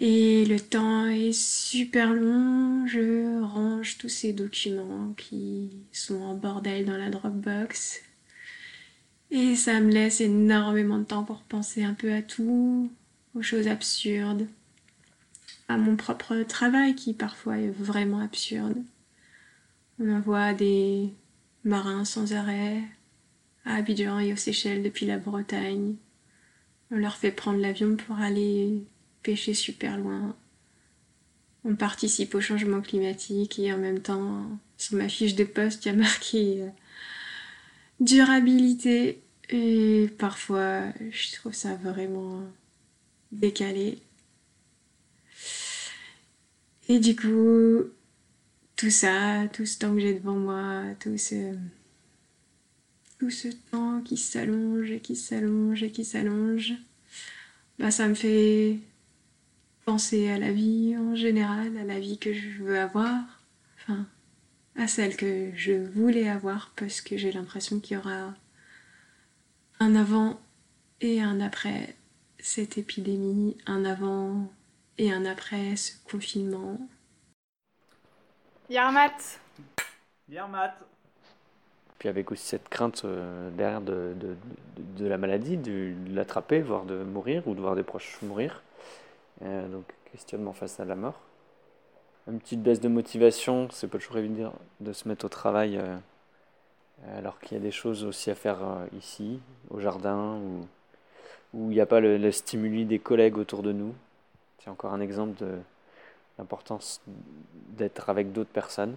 Et 0.03 0.47
le 0.47 0.59
temps 0.59 1.05
est 1.09 1.35
super 1.35 2.15
long, 2.15 2.87
je 2.87 3.43
range 3.43 3.99
tous 3.99 4.09
ces 4.09 4.33
documents 4.33 5.13
qui 5.13 5.69
sont 5.93 6.23
en 6.23 6.35
bordel 6.35 6.87
dans 6.87 6.97
la 6.97 7.11
Dropbox. 7.11 8.01
Et 9.31 9.55
ça 9.57 9.79
me 9.79 9.93
laisse 9.93 10.23
énormément 10.23 10.97
de 10.97 11.05
temps 11.05 11.25
pour 11.25 11.43
penser 11.43 11.85
un 11.85 11.93
peu 11.93 12.15
à 12.15 12.23
tout, 12.23 12.91
aux 13.35 13.43
choses 13.43 13.69
absurdes, 13.69 14.47
à 15.69 15.77
mon 15.77 15.97
propre 15.97 16.45
travail 16.45 16.95
qui 16.95 17.13
parfois 17.13 17.59
est 17.59 17.69
vraiment 17.69 18.21
absurde. 18.21 18.83
On 19.99 20.11
envoie 20.11 20.55
des 20.55 21.11
marins 21.63 22.07
sans 22.07 22.33
arrêt 22.33 22.81
à 23.67 23.75
Abidjan 23.75 24.19
et 24.19 24.33
aux 24.33 24.37
Seychelles 24.37 24.83
depuis 24.83 25.05
la 25.05 25.19
Bretagne. 25.19 25.97
On 26.91 26.97
leur 26.97 27.17
fait 27.17 27.33
prendre 27.33 27.61
l'avion 27.61 27.97
pour 27.97 28.17
aller 28.17 28.83
pêcher 29.23 29.55
super 29.55 29.99
loin. 29.99 30.37
On 31.65 31.75
participe 31.75 32.35
au 32.35 32.41
changement 32.41 32.81
climatique 32.81 33.59
et 33.59 33.73
en 33.73 33.79
même 33.79 34.01
temps, 34.01 34.59
sur 34.79 34.97
ma 34.97 35.09
fiche 35.09 35.35
de 35.35 35.45
poste, 35.45 35.85
il 35.85 35.89
y 35.89 35.93
a 35.93 35.95
marqué 35.95 36.63
euh, 36.63 36.69
durabilité. 38.01 39.21
Et 39.51 40.09
parfois, 40.19 40.85
je 41.11 41.35
trouve 41.35 41.55
ça 41.55 41.75
vraiment 41.75 42.45
décalé. 43.33 43.99
Et 46.89 46.99
du 46.99 47.15
coup, 47.15 47.85
tout 48.77 48.91
ça, 48.91 49.47
tout 49.53 49.67
ce 49.67 49.79
temps 49.79 49.95
que 49.95 50.01
j'ai 50.01 50.15
devant 50.15 50.37
moi, 50.37 50.85
tout 50.99 51.19
ce, 51.19 51.55
tout 53.19 53.31
ce 53.31 53.49
temps 53.71 54.01
qui 54.01 54.17
s'allonge 54.17 54.91
et 54.91 55.01
qui 55.01 55.15
s'allonge 55.15 55.83
et 55.83 55.91
qui 55.91 56.05
s'allonge, 56.05 56.73
bah 57.79 57.91
ça 57.91 58.09
me 58.09 58.15
fait 58.15 58.79
penser 59.91 60.31
à 60.31 60.39
la 60.39 60.53
vie 60.53 60.97
en 60.97 61.17
général, 61.17 61.77
à 61.77 61.83
la 61.83 61.99
vie 61.99 62.17
que 62.17 62.33
je 62.33 62.63
veux 62.63 62.79
avoir, 62.79 63.17
enfin, 63.77 64.07
à 64.77 64.87
celle 64.87 65.17
que 65.17 65.51
je 65.57 65.73
voulais 65.73 66.29
avoir, 66.29 66.71
parce 66.77 67.01
que 67.01 67.17
j'ai 67.17 67.33
l'impression 67.33 67.81
qu'il 67.81 67.97
y 67.97 68.01
aura 68.01 68.33
un 69.81 69.97
avant 69.97 70.39
et 71.01 71.21
un 71.21 71.41
après 71.41 71.97
cette 72.39 72.79
épidémie, 72.79 73.57
un 73.67 73.85
avant 73.85 74.53
et 74.97 75.13
un 75.13 75.25
après 75.25 75.75
ce 75.75 75.91
confinement. 76.09 76.79
Yarmat 78.69 79.19
Yarmat 80.29 80.77
Puis 81.99 82.09
avec 82.09 82.31
aussi 82.31 82.47
cette 82.47 82.69
crainte 82.69 83.05
euh, 83.05 83.51
derrière 83.51 83.81
de, 83.81 84.15
de, 84.99 85.07
la 85.09 85.19
maladie, 85.19 85.57
de 85.57 85.93
l'attraper, 86.15 86.61
voire 86.61 86.85
de 86.85 87.03
mourir, 87.03 87.49
ou 87.49 87.57
de 87.57 87.61
voir 87.61 87.75
des 87.75 87.83
proches 87.83 88.19
mourir. 88.23 88.63
Euh, 89.43 89.69
donc 89.69 89.85
questionnement 90.13 90.53
face 90.53 90.81
à 90.81 90.85
la 90.85 90.97
mort. 90.97 91.19
Une 92.29 92.41
petite 92.41 92.63
baisse 92.63 92.81
de 92.81 92.89
motivation, 92.89 93.69
c'est 93.71 93.89
pas 93.89 93.99
toujours 93.99 94.19
évident 94.19 94.53
de 94.81 94.93
se 94.93 95.09
mettre 95.09 95.25
au 95.25 95.29
travail 95.29 95.79
euh, 95.79 95.97
alors 97.19 97.41
qu'il 97.41 97.57
y 97.57 97.61
a 97.61 97.63
des 97.63 97.71
choses 97.71 98.05
aussi 98.05 98.31
à 98.31 98.35
faire 98.35 98.63
euh, 98.63 98.87
ici, 98.99 99.41
au 99.71 99.81
jardin, 99.81 100.37
où, 100.37 100.67
où 101.55 101.71
il 101.71 101.75
n'y 101.75 101.81
a 101.81 101.87
pas 101.87 102.01
le, 102.01 102.31
stimuli 102.31 102.85
des 102.85 102.99
collègues 102.99 103.39
autour 103.39 103.63
de 103.63 103.73
nous. 103.73 103.95
C'est 104.59 104.69
encore 104.69 104.93
un 104.93 105.01
exemple 105.01 105.39
de 105.43 105.59
l'importance 106.39 107.01
d'être 107.71 108.11
avec 108.11 108.33
d'autres 108.33 108.51
personnes. 108.51 108.97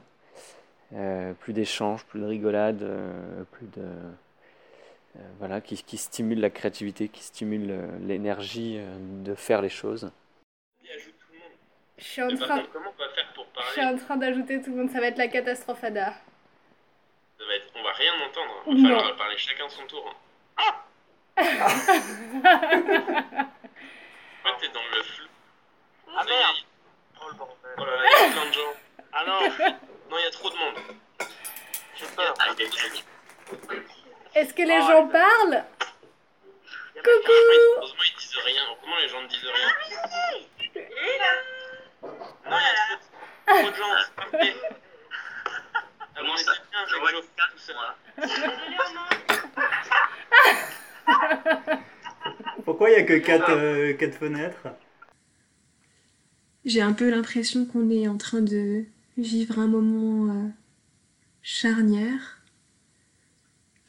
plus 1.39 1.53
d'échanges, 1.53 2.05
plus 2.05 2.19
de 2.19 2.25
rigolades, 2.25 2.85
plus 3.51 3.67
de... 3.67 3.87
voilà, 5.39 5.61
qui, 5.61 5.81
qui 5.81 5.97
stimule 5.97 6.41
la 6.41 6.49
créativité, 6.49 7.07
qui 7.07 7.23
stimule 7.23 7.79
l'énergie 8.05 8.79
de 9.23 9.35
faire 9.35 9.61
les 9.61 9.69
choses. 9.69 10.11
Je 11.97 12.03
suis 12.03 12.21
en 12.21 12.35
train. 12.35 12.63
comment 12.71 12.93
on 12.97 13.03
va 13.03 13.09
faire 13.09 13.33
pour 13.33 13.45
parler 13.47 13.69
Je 13.69 13.73
suis 13.73 13.83
en 13.83 13.97
train 13.97 14.17
d'ajouter 14.17 14.61
tout 14.61 14.71
le 14.71 14.77
monde, 14.77 14.91
ça 14.91 14.99
va 14.99 15.07
être 15.07 15.17
la 15.17 15.27
catastrophe 15.27 15.83
Ada. 15.83 16.13
Ça 17.37 17.45
va 17.45 17.55
être... 17.55 17.67
On 17.75 17.83
va 17.83 17.91
rien 17.93 18.13
entendre, 18.25 18.63
il 18.67 18.83
va 18.83 18.89
falloir 18.89 19.15
parler 19.15 19.37
chacun 19.37 19.69
son 19.69 19.85
tour. 19.87 20.09
Hein. 20.09 20.15
Ah 20.57 20.83
Pourquoi 24.43 24.59
t'es 24.59 24.69
dans 24.69 24.85
le 24.95 25.03
flou 25.03 25.27
Ah 26.15 26.23
merde 26.23 26.57
Oh 27.19 27.29
le 27.29 27.35
bordel 27.35 27.71
Oh 27.77 27.85
là 27.85 27.95
là, 27.95 28.03
il 28.05 28.11
y 28.11 28.29
a 28.29 28.31
plein 28.31 28.45
de 28.47 28.53
gens. 28.53 28.73
Ah 29.13 29.23
non 29.25 29.39
Non, 30.09 30.17
il 30.19 30.23
y 30.23 30.27
a 30.27 30.31
trop 30.31 30.49
de 30.49 30.55
monde. 30.55 30.75
J'ai 31.95 32.05
peur. 32.15 32.33
Est-ce 34.35 34.53
que 34.53 34.61
les 34.61 34.79
oh, 34.79 34.87
gens 34.87 35.07
parlent 35.07 35.63
Coucou 36.95 37.31
Heureusement, 37.77 38.03
ils 38.03 38.17
disent 38.19 38.37
rien. 38.45 38.63
Comment 38.81 38.97
les 38.97 39.09
gens 39.09 39.21
ne 39.21 39.27
disent 39.27 39.43
rien? 39.43 39.69
Non, 42.03 42.57
il 42.59 42.63
y 42.63 42.69
a 42.69 43.61
trop, 43.61 43.71
de 43.71 43.75
gens. 43.75 43.95
Bien, 44.31 44.53
je 46.87 47.73
vois. 47.73 47.95
Pourquoi 52.65 52.89
il 52.89 52.95
n'y 52.95 53.01
a 53.01 53.03
que 53.03 53.17
4 53.17 53.49
euh, 53.49 54.11
fenêtres 54.11 54.67
J'ai 56.65 56.81
un 56.81 56.93
peu 56.93 57.09
l'impression 57.09 57.65
qu'on 57.65 57.89
est 57.89 58.07
en 58.07 58.17
train 58.17 58.41
de 58.41 58.85
vivre 59.17 59.59
un 59.59 59.67
moment 59.67 60.33
euh, 60.33 60.49
charnière. 61.41 62.41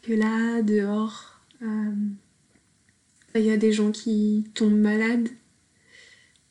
Que 0.03 0.13
là, 0.13 0.61
dehors, 0.63 1.41
euh, 1.63 1.95
il 3.35 3.43
y 3.43 3.51
a 3.51 3.57
des 3.57 3.73
gens 3.73 3.91
qui 3.91 4.51
tombent 4.55 4.73
malades. 4.73 5.29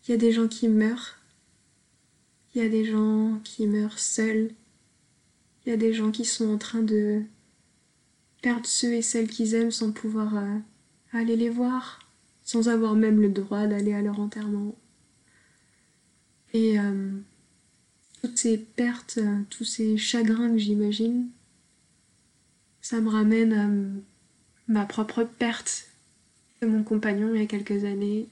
Il 0.08 0.12
y 0.12 0.13
a 0.13 0.17
des 0.17 0.32
gens 0.32 0.48
qui 0.48 0.67
meurent. 0.67 1.20
Il 2.53 2.62
y 2.62 2.65
a 2.65 2.69
des 2.69 2.86
gens 2.86 3.39
qui 3.43 3.67
meurent 3.67 4.00
seuls. 4.00 4.51
Il 5.65 5.69
y 5.69 5.74
a 5.74 5.77
des 5.77 5.93
gens 5.93 6.12
qui 6.12 6.25
sont 6.25 6.50
en 6.53 6.57
train 6.57 6.81
de 6.81 7.24
perdre 8.41 8.65
ceux 8.65 8.93
et 8.93 9.01
celles 9.01 9.29
qu'ils 9.29 9.55
aiment 9.55 9.72
sans 9.72 9.91
pouvoir 9.91 10.36
euh, 10.38 10.57
aller 11.13 11.36
les 11.36 11.50
voir, 11.50 12.00
sans 12.43 12.69
avoir 12.69 12.93
même 12.93 13.22
le 13.22 13.29
droit 13.29 13.65
d'aller 13.65 13.93
à 13.93 14.01
leur 14.01 14.19
enterrement. 14.19 14.75
Et 16.53 16.79
euh, 16.79 17.12
toutes 18.22 18.38
ces 18.38 18.57
pertes, 18.57 19.17
euh, 19.17 19.39
tous 19.50 19.63
ces 19.63 19.98
chagrins 19.98 20.51
que 20.51 20.57
j'imagine, 20.57 21.29
ça 22.81 23.00
me 23.00 23.10
ramène 23.10 23.53
à 23.53 24.72
ma 24.72 24.86
propre 24.86 25.24
perte 25.24 25.88
de 26.62 26.67
mon 26.67 26.83
compagnon 26.83 27.33
il 27.33 27.41
y 27.41 27.43
a 27.43 27.48
quelques 27.48 27.86
années. 27.86 28.27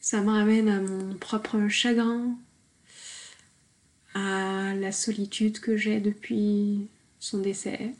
Ça 0.00 0.20
me 0.20 0.30
ramène 0.30 0.68
à 0.68 0.80
mon 0.80 1.14
propre 1.14 1.68
chagrin, 1.68 2.36
à 4.14 4.74
la 4.74 4.92
solitude 4.92 5.60
que 5.60 5.76
j'ai 5.76 6.00
depuis 6.00 6.88
son 7.18 7.38
décès, 7.38 7.92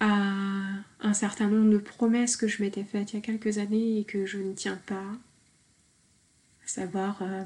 à 0.00 0.82
un 1.00 1.14
certain 1.14 1.48
nombre 1.48 1.70
de 1.70 1.78
promesses 1.78 2.36
que 2.36 2.48
je 2.48 2.62
m'étais 2.62 2.84
faites 2.84 3.12
il 3.12 3.16
y 3.16 3.18
a 3.18 3.22
quelques 3.22 3.58
années 3.58 4.00
et 4.00 4.04
que 4.04 4.26
je 4.26 4.38
ne 4.38 4.52
tiens 4.52 4.80
pas, 4.86 5.18
à 6.64 6.66
savoir 6.66 7.22
euh, 7.22 7.44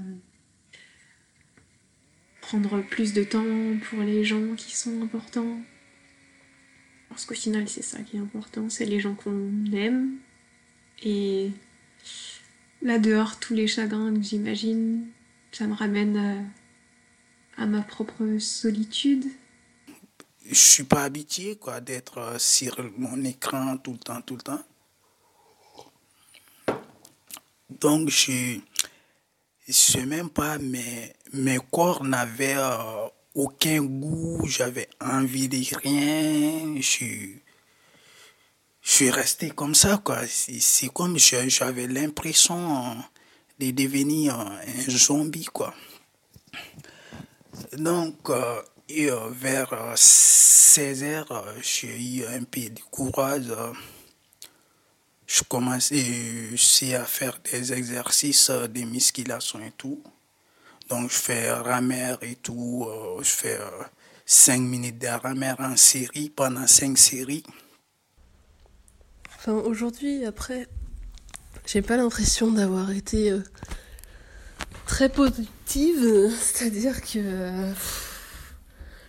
prendre 2.40 2.80
plus 2.82 3.12
de 3.12 3.24
temps 3.24 3.44
pour 3.90 4.00
les 4.00 4.24
gens 4.24 4.54
qui 4.56 4.76
sont 4.76 5.02
importants. 5.02 5.60
Parce 7.08 7.24
qu'au 7.24 7.34
final, 7.34 7.68
c'est 7.68 7.82
ça 7.82 8.00
qui 8.02 8.16
est 8.16 8.20
important, 8.20 8.68
c'est 8.68 8.84
les 8.84 9.00
gens 9.00 9.14
qu'on 9.14 9.64
aime. 9.72 10.16
Et 11.02 11.50
là 12.82 12.98
dehors, 12.98 13.38
tous 13.38 13.54
les 13.54 13.66
chagrins 13.66 14.14
que 14.14 14.22
j'imagine, 14.22 15.06
ça 15.56 15.66
me 15.66 15.74
ramène 15.74 16.16
à, 17.56 17.62
à 17.62 17.66
ma 17.66 17.80
propre 17.80 18.38
solitude. 18.38 19.24
Je 20.48 20.54
suis 20.54 20.84
pas 20.84 21.04
habitué 21.04 21.56
quoi 21.56 21.80
d'être 21.80 22.38
sur 22.38 22.76
mon 22.98 23.24
écran 23.24 23.78
tout 23.78 23.92
le 23.92 23.98
temps, 23.98 24.20
tout 24.20 24.36
le 24.36 24.42
temps. 24.42 24.62
Donc 27.70 28.10
je 28.10 28.60
je 29.66 29.72
sais 29.72 30.06
même 30.06 30.28
pas, 30.28 30.58
mais 30.58 31.16
mes 31.32 31.58
corps 31.72 32.04
n'avaient 32.04 32.56
euh, 32.56 33.08
aucun 33.34 33.82
goût, 33.82 34.46
j'avais 34.46 34.88
envie 35.00 35.48
de 35.48 35.58
rien, 35.76 36.80
je, 36.80 37.04
je 38.82 38.90
suis 38.90 39.10
resté 39.10 39.50
comme 39.50 39.74
ça, 39.74 39.98
quoi. 40.04 40.20
C'est 40.28 40.88
comme 40.92 41.18
j'avais 41.18 41.88
l'impression 41.88 42.92
euh, 42.92 42.94
de 43.58 43.70
devenir 43.70 44.38
un 44.38 44.90
zombie, 44.90 45.46
quoi. 45.46 45.74
Donc, 47.76 48.30
euh, 48.30 48.62
euh, 48.90 49.28
vers 49.30 49.92
16 49.96 51.02
heures, 51.02 51.32
euh, 51.32 51.54
j'ai 51.62 52.18
eu 52.18 52.26
un 52.26 52.44
peu 52.44 52.68
de 52.68 52.80
courage. 52.90 53.52
je 55.26 55.42
commençais 55.42 56.94
à 56.94 57.04
faire 57.04 57.38
des 57.50 57.72
exercices 57.72 58.50
de 58.50 58.82
musculation 58.84 59.60
et 59.60 59.72
tout. 59.72 60.02
Donc, 60.88 61.10
je 61.10 61.16
fais 61.16 61.50
rameur 61.52 62.22
et 62.22 62.36
tout. 62.36 62.88
je 63.20 63.28
fais 63.28 63.58
5 64.24 64.60
minutes 64.60 64.98
de 64.98 65.08
rameur 65.08 65.56
en 65.60 65.76
série 65.76 66.30
pendant 66.30 66.66
5 66.66 66.96
séries. 66.96 67.42
Enfin, 69.36 69.52
aujourd'hui, 69.52 70.24
après, 70.24 70.68
j'ai 71.66 71.82
pas 71.82 71.96
l'impression 71.96 72.50
d'avoir 72.50 72.90
été 72.92 73.30
euh, 73.30 73.42
très 74.86 75.08
positive. 75.08 76.30
C'est-à-dire 76.38 77.02
que 77.02 77.72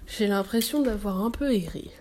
j'ai 0.08 0.28
l'impression 0.28 0.82
d'avoir 0.82 1.22
un 1.22 1.32
peu 1.32 1.54
erré. 1.54 1.92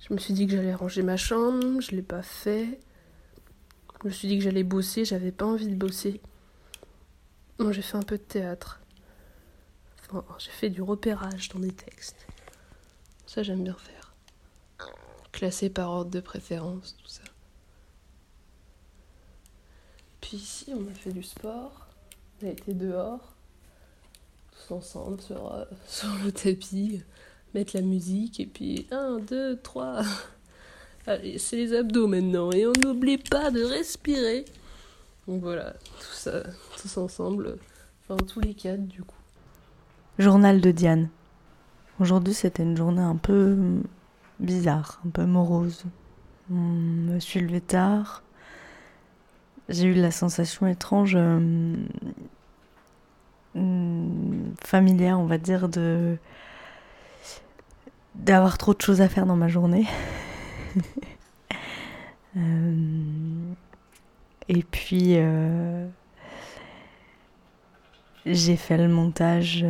Je 0.00 0.14
me 0.14 0.18
suis 0.18 0.34
dit 0.34 0.46
que 0.46 0.52
j'allais 0.52 0.74
ranger 0.74 1.02
ma 1.02 1.16
chambre, 1.16 1.80
je 1.80 1.90
l'ai 1.92 2.02
pas 2.02 2.22
fait. 2.22 2.78
Je 4.02 4.08
me 4.08 4.12
suis 4.12 4.28
dit 4.28 4.38
que 4.38 4.44
j'allais 4.44 4.62
bosser, 4.62 5.04
j'avais 5.04 5.32
pas 5.32 5.46
envie 5.46 5.66
de 5.66 5.74
bosser. 5.74 6.20
Moi, 7.58 7.72
j'ai 7.72 7.82
fait 7.82 7.96
un 7.96 8.02
peu 8.02 8.18
de 8.18 8.22
théâtre. 8.22 8.80
Enfin, 10.10 10.24
j'ai 10.38 10.50
fait 10.50 10.70
du 10.70 10.82
repérage 10.82 11.48
dans 11.48 11.60
des 11.60 11.72
textes. 11.72 12.26
Ça, 13.26 13.42
j'aime 13.42 13.64
bien 13.64 13.74
faire. 13.74 14.14
Classé 15.32 15.70
par 15.70 15.90
ordre 15.90 16.10
de 16.10 16.20
préférence, 16.20 16.96
tout 17.02 17.08
ça. 17.08 17.23
Puis 20.24 20.38
ici, 20.38 20.72
on 20.74 20.90
a 20.90 20.94
fait 20.94 21.12
du 21.12 21.22
sport. 21.22 21.86
On 22.40 22.46
a 22.46 22.50
été 22.50 22.72
dehors. 22.72 23.34
Tous 24.50 24.74
ensemble 24.74 25.20
sur, 25.20 25.52
euh, 25.52 25.64
le 26.24 26.32
tapis. 26.32 27.02
Mettre 27.52 27.76
la 27.76 27.82
musique. 27.82 28.40
Et 28.40 28.46
puis, 28.46 28.86
1, 28.90 29.18
2, 29.18 29.60
3. 29.62 30.00
Allez, 31.06 31.36
c'est 31.36 31.56
les 31.56 31.76
abdos 31.76 32.06
maintenant. 32.06 32.50
Et 32.52 32.66
on 32.66 32.72
n'oublie 32.72 33.18
pas 33.18 33.50
de 33.50 33.62
respirer. 33.64 34.46
Donc 35.28 35.42
voilà, 35.42 35.74
tout 36.00 36.30
tous 36.80 36.96
ensemble. 36.96 37.58
Enfin, 38.02 38.16
tous 38.24 38.40
les 38.40 38.54
quatre, 38.54 38.86
du 38.86 39.02
coup. 39.02 39.20
Journal 40.18 40.62
de 40.62 40.70
Diane. 40.70 41.10
Aujourd'hui, 42.00 42.32
c'était 42.32 42.62
une 42.62 42.78
journée 42.78 43.02
un 43.02 43.16
peu 43.16 43.58
bizarre, 44.40 45.02
un 45.06 45.10
peu 45.10 45.26
morose. 45.26 45.84
On 46.50 46.54
me 46.54 47.20
suis 47.20 47.60
tard. 47.60 48.22
J'ai 49.68 49.86
eu 49.86 49.94
la 49.94 50.10
sensation 50.10 50.66
étrange, 50.66 51.14
euh, 51.16 51.74
hum, 53.54 54.54
familière, 54.62 55.18
on 55.18 55.26
va 55.26 55.38
dire, 55.38 55.68
de 55.68 56.18
d'avoir 58.14 58.58
trop 58.58 58.74
de 58.74 58.80
choses 58.80 59.00
à 59.00 59.08
faire 59.08 59.26
dans 59.26 59.36
ma 59.36 59.48
journée. 59.48 59.86
Euh, 62.36 63.52
et 64.48 64.64
puis, 64.64 65.12
euh, 65.18 65.86
j'ai 68.26 68.56
fait 68.56 68.76
le 68.76 68.88
montage 68.88 69.64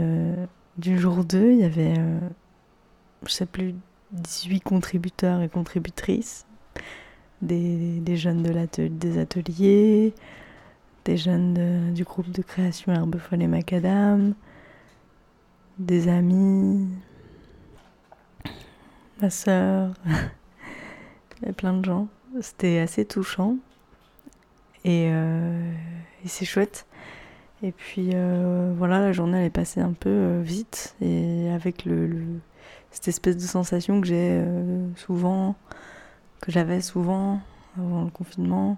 du 0.78 0.98
jour 0.98 1.26
2. 1.26 1.52
Il 1.52 1.58
y 1.58 1.64
avait, 1.64 1.92
je 3.26 3.30
sais 3.30 3.44
plus, 3.44 3.74
18 4.12 4.60
contributeurs 4.60 5.42
et 5.42 5.50
contributrices. 5.50 6.46
Des, 7.44 8.16
jeunes 8.16 8.42
de 8.42 8.86
des 8.88 9.18
ateliers, 9.18 10.14
des 11.04 11.16
jeunes 11.16 11.92
du 11.92 12.04
groupe 12.04 12.30
de 12.30 12.42
création 12.42 12.92
Herbe 12.92 13.18
Folle 13.18 13.42
et 13.42 13.46
Macadam, 13.46 14.34
des 15.78 16.08
amis, 16.08 16.88
ma 19.20 19.30
sœur, 19.30 19.92
plein 21.56 21.74
de 21.74 21.84
gens. 21.84 22.08
C'était 22.40 22.78
assez 22.78 23.04
touchant 23.04 23.56
et, 24.84 25.08
euh, 25.10 25.72
c'est 26.26 26.44
chouette. 26.44 26.86
Et 27.62 27.72
puis 27.72 28.10
euh, 28.14 28.74
voilà, 28.76 29.00
la 29.00 29.12
journée 29.12 29.38
elle 29.38 29.46
est 29.46 29.50
passée 29.50 29.80
un 29.80 29.92
peu 29.92 30.10
euh, 30.10 30.42
vite 30.42 30.96
et 31.00 31.48
avec 31.50 31.88
cette 32.90 33.08
espèce 33.08 33.36
de 33.36 33.42
sensation 33.42 34.00
que 34.00 34.06
j'ai 34.06 34.44
souvent, 34.96 35.56
que 36.44 36.52
j'avais 36.52 36.82
souvent 36.82 37.40
avant 37.78 38.04
le 38.04 38.10
confinement, 38.10 38.76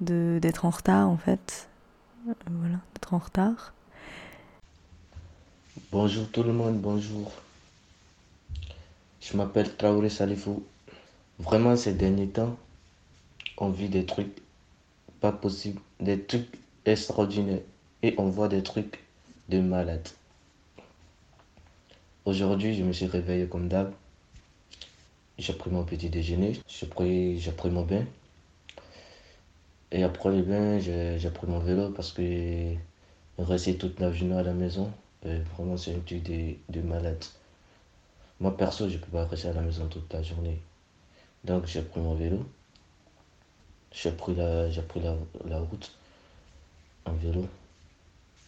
d'être 0.00 0.64
en 0.64 0.70
retard 0.70 1.08
en 1.08 1.16
fait. 1.16 1.68
Euh, 2.28 2.32
voilà, 2.50 2.78
d'être 2.94 3.14
en 3.14 3.18
retard. 3.18 3.74
Bonjour 5.92 6.28
tout 6.32 6.42
le 6.42 6.52
monde, 6.52 6.80
bonjour. 6.80 7.30
Je 9.20 9.36
m'appelle 9.36 9.76
Traoré 9.76 10.08
Salifou. 10.08 10.64
Vraiment, 11.38 11.76
ces 11.76 11.94
derniers 11.94 12.26
temps, 12.26 12.56
on 13.58 13.68
vit 13.68 13.88
des 13.88 14.04
trucs 14.04 14.42
pas 15.20 15.30
possibles, 15.30 15.80
des 16.00 16.20
trucs 16.20 16.58
extraordinaires 16.86 17.62
et 18.02 18.16
on 18.18 18.30
voit 18.30 18.48
des 18.48 18.64
trucs 18.64 18.98
de 19.48 19.60
malade. 19.60 20.08
Aujourd'hui, 22.24 22.74
je 22.74 22.82
me 22.82 22.92
suis 22.92 23.06
réveillé 23.06 23.46
comme 23.46 23.68
d'hab. 23.68 23.92
J'ai 25.38 25.52
pris 25.52 25.70
mon 25.70 25.84
petit 25.84 26.08
déjeuner, 26.08 26.58
j'ai 26.66 26.86
pris, 26.86 27.38
j'ai 27.38 27.52
pris 27.52 27.70
mon 27.70 27.82
bain. 27.84 28.04
Et 29.92 30.02
après 30.02 30.30
le 30.30 30.42
bain, 30.42 30.78
j'ai 30.78 31.30
pris 31.30 31.46
mon 31.46 31.58
vélo 31.58 31.90
parce 31.90 32.12
que 32.12 32.74
rester 33.38 33.76
toute 33.76 34.00
la 34.00 34.12
journée 34.12 34.36
à 34.36 34.42
la 34.42 34.54
maison, 34.54 34.90
vraiment, 35.22 35.76
c'est 35.76 35.94
un 35.94 36.00
truc 36.00 36.22
de, 36.22 36.54
de 36.70 36.80
malade. 36.80 37.22
Moi, 38.40 38.56
perso, 38.56 38.88
je 38.88 38.98
peux 38.98 39.10
pas 39.10 39.26
rester 39.26 39.48
à 39.48 39.52
la 39.52 39.62
maison 39.62 39.86
toute 39.88 40.12
la 40.12 40.22
journée. 40.22 40.60
Donc 41.44 41.66
j'ai 41.66 41.82
pris 41.82 42.00
mon 42.00 42.14
vélo. 42.14 42.44
J'ai 43.92 44.12
pris, 44.12 44.34
la, 44.34 44.70
j'ai 44.70 44.82
pris 44.82 45.00
la, 45.00 45.16
la 45.46 45.58
route 45.58 45.90
en 47.06 47.12
vélo, 47.12 47.46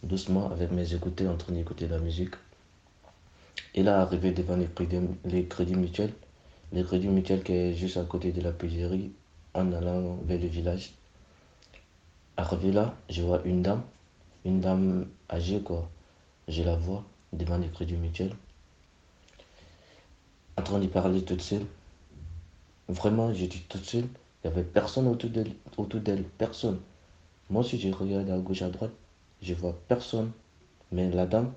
doucement, 0.03 0.51
avec 0.51 0.71
mes 0.71 0.93
écouteurs 0.93 1.33
en 1.33 1.37
train 1.37 1.53
d'écouter 1.53 1.87
la 1.87 1.97
musique. 1.99 2.35
Et 3.73 3.83
là, 3.83 4.01
arrivé 4.01 4.31
devant 4.31 4.57
les 4.57 4.67
les 5.25 5.45
crédits 5.45 5.75
mutuels, 5.75 6.13
les 6.71 6.83
crédits 6.83 7.07
mutuels 7.07 7.43
qui 7.43 7.53
est 7.53 7.73
juste 7.73 7.97
à 7.97 8.03
côté 8.03 8.31
de 8.31 8.41
la 8.41 8.51
payserie, 8.51 9.11
en 9.53 9.71
allant 9.71 10.17
vers 10.25 10.39
le 10.39 10.47
village. 10.47 10.93
Arrivé 12.37 12.71
là, 12.71 12.95
je 13.09 13.21
vois 13.21 13.41
une 13.45 13.61
dame, 13.61 13.83
une 14.45 14.61
dame 14.61 15.07
âgée 15.29 15.61
quoi. 15.61 15.89
Je 16.47 16.63
la 16.63 16.75
vois 16.75 17.03
devant 17.33 17.57
les 17.57 17.69
crédits 17.69 17.95
mutuels, 17.95 18.35
en 20.57 20.63
train 20.63 20.79
de 20.79 20.87
parler 20.87 21.23
toute 21.23 21.41
seule. 21.41 21.65
Vraiment, 22.87 23.33
j'étais 23.33 23.59
toute 23.67 23.85
seule. 23.85 24.07
Il 24.43 24.49
n'y 24.49 24.53
avait 24.53 24.63
personne 24.63 25.07
autour 25.07 25.29
d'elle, 25.99 26.23
personne. 26.23 26.79
Moi 27.49 27.61
aussi, 27.61 27.79
je 27.79 27.91
regarde 27.91 28.29
à 28.29 28.37
gauche, 28.37 28.61
à 28.61 28.69
droite, 28.69 28.91
je 29.41 29.53
vois 29.53 29.77
personne. 29.87 30.31
Mais 30.91 31.09
la 31.09 31.25
dame, 31.25 31.51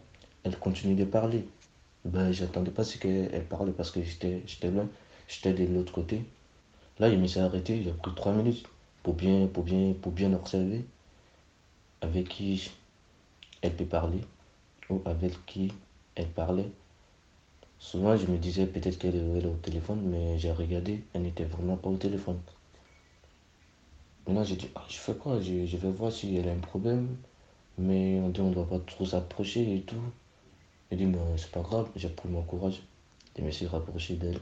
elle 0.44 0.58
continue 0.58 0.94
de 0.94 1.04
parler. 1.04 1.46
Ben, 2.04 2.32
j'attendais 2.32 2.70
pas 2.70 2.84
ce 2.84 2.98
qu'elle 2.98 3.44
parle 3.48 3.72
parce 3.72 3.90
que 3.90 4.02
j'étais, 4.02 4.42
j'étais 4.46 4.70
loin, 4.70 4.88
j'étais 5.32 5.52
de 5.54 5.72
l'autre 5.72 5.92
côté. 5.92 6.22
Là, 6.98 7.08
il 7.08 7.18
me 7.18 7.26
s'est 7.26 7.40
arrêté, 7.40 7.82
j'ai 7.82 7.92
pris 7.92 8.14
trois 8.14 8.32
minutes 8.32 8.66
pour 9.02 9.14
bien, 9.14 9.46
pour 9.46 9.64
bien, 9.64 9.94
pour 10.00 10.12
bien 10.12 10.32
observer 10.32 10.84
avec 12.00 12.28
qui 12.28 12.70
elle 13.62 13.74
peut 13.74 13.86
parler 13.86 14.20
ou 14.90 15.00
avec 15.04 15.44
qui 15.46 15.72
elle 16.14 16.28
parlait. 16.28 16.70
Souvent, 17.78 18.16
je 18.16 18.26
me 18.26 18.36
disais 18.38 18.66
peut-être 18.66 18.98
qu'elle 18.98 19.16
était 19.16 19.46
au 19.46 19.56
téléphone, 19.56 20.02
mais 20.04 20.38
j'ai 20.38 20.52
regardé, 20.52 21.02
elle 21.14 21.22
n'était 21.22 21.44
vraiment 21.44 21.76
pas 21.76 21.88
au 21.88 21.96
téléphone. 21.96 22.38
Maintenant, 24.26 24.44
j'ai 24.44 24.56
dit, 24.56 24.68
ah, 24.74 24.84
je 24.88 24.98
fais 24.98 25.14
quoi? 25.14 25.40
Je, 25.40 25.66
je 25.66 25.76
vais 25.76 25.90
voir 25.90 26.12
si 26.12 26.36
elle 26.36 26.48
a 26.48 26.52
un 26.52 26.58
problème, 26.58 27.16
mais 27.78 28.20
on 28.20 28.28
dit 28.28 28.40
on 28.40 28.50
ne 28.50 28.54
doit 28.54 28.68
pas 28.68 28.78
trop 28.80 29.04
s'approcher 29.04 29.76
et 29.76 29.80
tout. 29.80 29.96
J'ai 30.90 30.98
dit, 30.98 31.06
mais 31.06 31.18
c'est 31.36 31.50
pas 31.50 31.62
grave, 31.62 31.88
j'ai 31.96 32.08
pris 32.08 32.28
mon 32.28 32.42
courage 32.42 32.82
de 33.36 33.42
me 33.42 33.50
suis 33.50 33.66
rapproché 33.66 34.14
d'elle. 34.14 34.38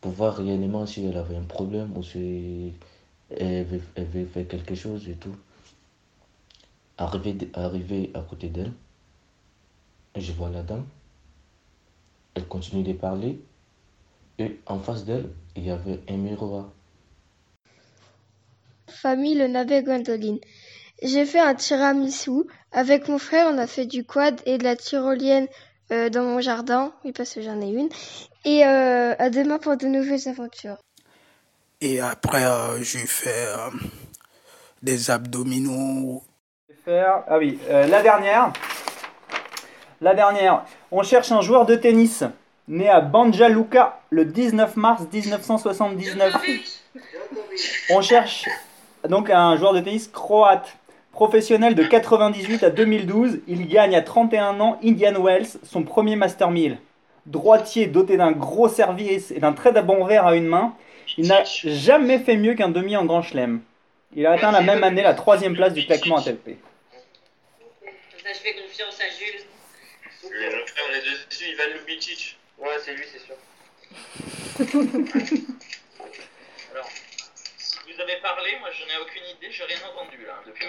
Pour 0.00 0.12
voir 0.12 0.36
réellement 0.36 0.86
si 0.86 1.04
elle 1.04 1.16
avait 1.16 1.36
un 1.36 1.42
problème 1.42 1.96
ou 1.96 2.02
si 2.02 2.72
elle 3.30 3.66
avait, 3.96 4.24
fait 4.24 4.44
quelque 4.44 4.74
chose 4.74 5.08
et 5.08 5.14
tout. 5.14 5.36
Arrivé, 6.96 7.50
arrivé 7.54 8.10
à 8.14 8.20
côté 8.20 8.48
d'elle, 8.48 8.72
je 10.16 10.32
vois 10.32 10.50
la 10.50 10.62
dame. 10.62 10.86
Elle 12.34 12.46
continue 12.46 12.82
de 12.82 12.92
parler. 12.92 13.40
Et 14.38 14.60
en 14.66 14.78
face 14.78 15.04
d'elle, 15.04 15.28
il 15.56 15.64
y 15.64 15.70
avait 15.70 16.00
un 16.08 16.16
miroir. 16.16 16.70
Famille 18.86 19.34
Le 19.34 19.48
Navet 19.48 19.82
Gwendoline. 19.82 20.38
J'ai 21.02 21.26
fait 21.26 21.40
un 21.40 21.54
tiramisu. 21.54 22.44
Avec 22.72 23.08
mon 23.08 23.18
frère, 23.18 23.48
on 23.52 23.58
a 23.58 23.66
fait 23.66 23.86
du 23.86 24.04
quad 24.04 24.40
et 24.46 24.58
de 24.58 24.64
la 24.64 24.76
tyrolienne 24.76 25.48
euh, 25.92 26.08
dans 26.10 26.22
mon 26.22 26.40
jardin. 26.40 26.92
Oui, 27.04 27.12
parce 27.12 27.34
que 27.34 27.42
j'en 27.42 27.60
ai 27.60 27.70
une. 27.70 27.88
Et 28.44 28.64
euh, 28.64 29.14
à 29.18 29.30
demain 29.30 29.58
pour 29.58 29.76
de 29.76 29.86
nouvelles 29.86 30.28
aventures. 30.28 30.76
Et 31.80 32.00
après, 32.00 32.44
euh, 32.44 32.82
j'ai 32.82 33.06
fait 33.06 33.46
euh, 33.46 33.70
des 34.82 35.10
abdominaux. 35.10 36.22
Faire... 36.84 37.22
Ah 37.28 37.38
oui, 37.38 37.58
euh, 37.70 37.86
la 37.86 38.02
dernière. 38.02 38.52
La 40.00 40.14
dernière. 40.14 40.64
On 40.90 41.02
cherche 41.02 41.30
un 41.30 41.40
joueur 41.40 41.66
de 41.66 41.76
tennis 41.76 42.24
né 42.66 42.88
à 42.88 43.00
Banja 43.00 43.48
Luka 43.48 44.00
le 44.10 44.24
19 44.24 44.76
mars 44.76 45.02
1979. 45.12 46.34
On 47.90 48.02
cherche 48.02 48.48
donc 49.08 49.30
un 49.30 49.56
joueur 49.56 49.72
de 49.72 49.80
tennis 49.80 50.08
croate. 50.08 50.77
Professionnel 51.18 51.74
de 51.74 51.82
98 51.82 52.62
à 52.62 52.70
2012, 52.70 53.40
il 53.48 53.66
gagne 53.66 53.96
à 53.96 54.02
31 54.02 54.60
ans 54.60 54.78
Indian 54.84 55.20
Wells, 55.20 55.48
son 55.64 55.82
premier 55.82 56.14
Master 56.14 56.52
1000. 56.52 56.78
Droitier 57.26 57.88
doté 57.88 58.16
d'un 58.16 58.30
gros 58.30 58.68
service 58.68 59.32
et 59.32 59.40
d'un 59.40 59.52
très 59.52 59.72
bon 59.82 60.04
verre 60.04 60.28
à 60.28 60.36
une 60.36 60.46
main, 60.46 60.76
il 61.16 61.26
n'a 61.26 61.42
jamais 61.42 62.20
fait 62.20 62.36
mieux 62.36 62.54
qu'un 62.54 62.68
demi 62.68 62.96
en 62.96 63.04
Grand 63.04 63.22
Chelem. 63.22 63.62
Il 64.14 64.26
a 64.26 64.34
atteint 64.34 64.52
la 64.52 64.60
même 64.60 64.84
année 64.84 65.02
la 65.02 65.14
troisième 65.14 65.56
place 65.56 65.74
du 65.74 65.84
claquement 65.84 66.18
ATP. 66.18 66.50
Ça, 68.22 68.32
je 68.32 68.38
fais 68.38 68.54
confiance 68.54 69.00
à 69.00 69.10
Jules. 69.18 69.42
Le 70.22 70.56
mon 70.56 70.66
frère, 70.68 70.84
on 70.88 70.94
est 70.94 71.02
dessus, 71.28 71.46
Ivan 71.50 71.64
Lubicic. 71.80 72.38
Ouais, 72.60 72.68
c'est 72.80 72.94
lui, 72.94 73.04
c'est 73.12 73.22
sûr. 73.26 73.34
Vous 77.98 78.04
avez 78.04 78.20
parlé, 78.20 78.50
moi 78.60 78.68
je 78.70 78.84
n'ai 78.84 78.96
aucune 79.02 79.24
idée, 79.24 79.50
j'ai 79.50 79.64
rien 79.64 79.78
entendu 79.90 80.24
là. 80.24 80.40
Depuis 80.46 80.66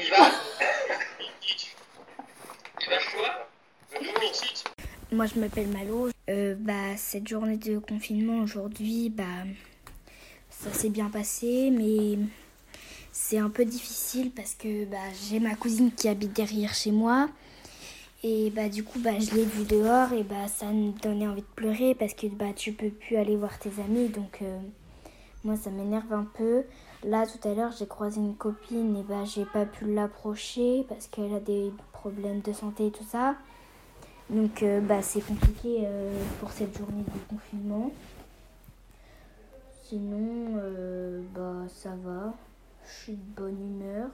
Lubicic 4.02 4.64
Moi, 5.12 5.28
je 5.28 5.40
m'appelle 5.40 5.68
Malo. 5.68 6.10
Euh, 6.28 6.56
bah, 6.58 6.98
cette 6.98 7.28
journée 7.28 7.58
de 7.58 7.78
confinement 7.78 8.42
aujourd'hui, 8.42 9.12
bah, 9.12 9.46
ça 10.50 10.74
s'est 10.74 10.90
bien 10.90 11.12
passé, 11.12 11.70
mais 11.72 12.18
c'est 13.12 13.38
un 13.38 13.52
peu 13.52 13.64
difficile 13.64 14.32
parce 14.32 14.56
que 14.56 14.86
bah, 14.86 14.98
j'ai 15.30 15.40
ma 15.40 15.54
cousine 15.54 15.92
qui 15.94 16.10
habite 16.10 16.34
derrière 16.34 16.74
chez 16.74 16.90
moi. 16.90 17.30
Et 18.24 18.50
bah, 18.50 18.70
du 18.70 18.84
coup, 18.84 18.98
bah, 18.98 19.20
je 19.20 19.36
l'ai 19.36 19.46
vue 19.46 19.66
dehors 19.66 20.14
et 20.14 20.24
bah, 20.24 20.48
ça 20.48 20.66
me 20.72 20.94
donnait 21.00 21.28
envie 21.28 21.42
de 21.42 21.56
pleurer 21.56 21.94
parce 21.94 22.16
que 22.16 22.26
bah, 22.26 22.54
tu 22.56 22.74
peux 22.74 22.90
plus 22.90 23.18
aller 23.18 23.36
voir 23.36 23.60
tes 23.60 23.70
amis. 23.80 24.10
Donc, 24.10 24.42
euh, 24.42 24.60
moi, 25.44 25.56
ça 25.56 25.70
m'énerve 25.70 26.12
un 26.12 26.26
peu. 26.26 26.64
Là, 27.04 27.26
tout 27.26 27.48
à 27.48 27.54
l'heure, 27.54 27.72
j'ai 27.78 27.88
croisé 27.88 28.20
une 28.20 28.36
copine 28.36 28.98
et 28.98 29.04
bah, 29.04 29.24
j'ai 29.24 29.46
pas 29.46 29.66
pu 29.66 29.94
l'approcher 29.94 30.86
parce 30.90 31.08
qu'elle 31.08 31.34
a 31.34 31.40
des 31.40 31.72
problèmes 31.94 32.42
de 32.42 32.52
santé 32.52 32.88
et 32.88 32.92
tout 32.92 33.06
ça. 33.06 33.36
Donc 34.30 34.62
euh, 34.64 34.82
bah, 34.82 35.02
c'est 35.02 35.22
compliqué 35.22 35.84
euh, 35.86 36.14
pour 36.40 36.52
cette 36.52 36.78
journée 36.78 37.04
de 37.04 37.36
confinement. 37.36 37.92
Sinon, 39.84 40.58
euh, 40.58 41.22
bah, 41.34 41.66
ça 41.74 41.96
va. 42.04 42.34
Je 42.86 42.92
suis 42.92 43.14
de 43.14 43.36
bonne 43.36 43.60
humeur. 43.60 44.10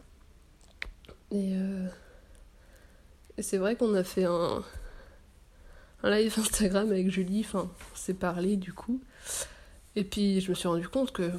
Et, 1.32 1.58
c'est 3.40 3.58
vrai 3.58 3.76
qu'on 3.76 3.94
a 3.96 4.04
fait 4.04 4.24
un, 4.26 4.64
un 6.04 6.10
live 6.10 6.34
Instagram 6.38 6.90
avec 6.92 7.10
Julie, 7.10 7.42
enfin, 7.42 7.70
on 7.92 7.96
s'est 7.96 8.14
parlé 8.14 8.58
du 8.58 8.74
coup. 8.74 9.02
Et 9.96 10.04
puis 10.04 10.42
je 10.42 10.50
me 10.50 10.56
suis 10.56 10.68
rendu 10.68 10.88
compte 10.88 11.12
que 11.12 11.32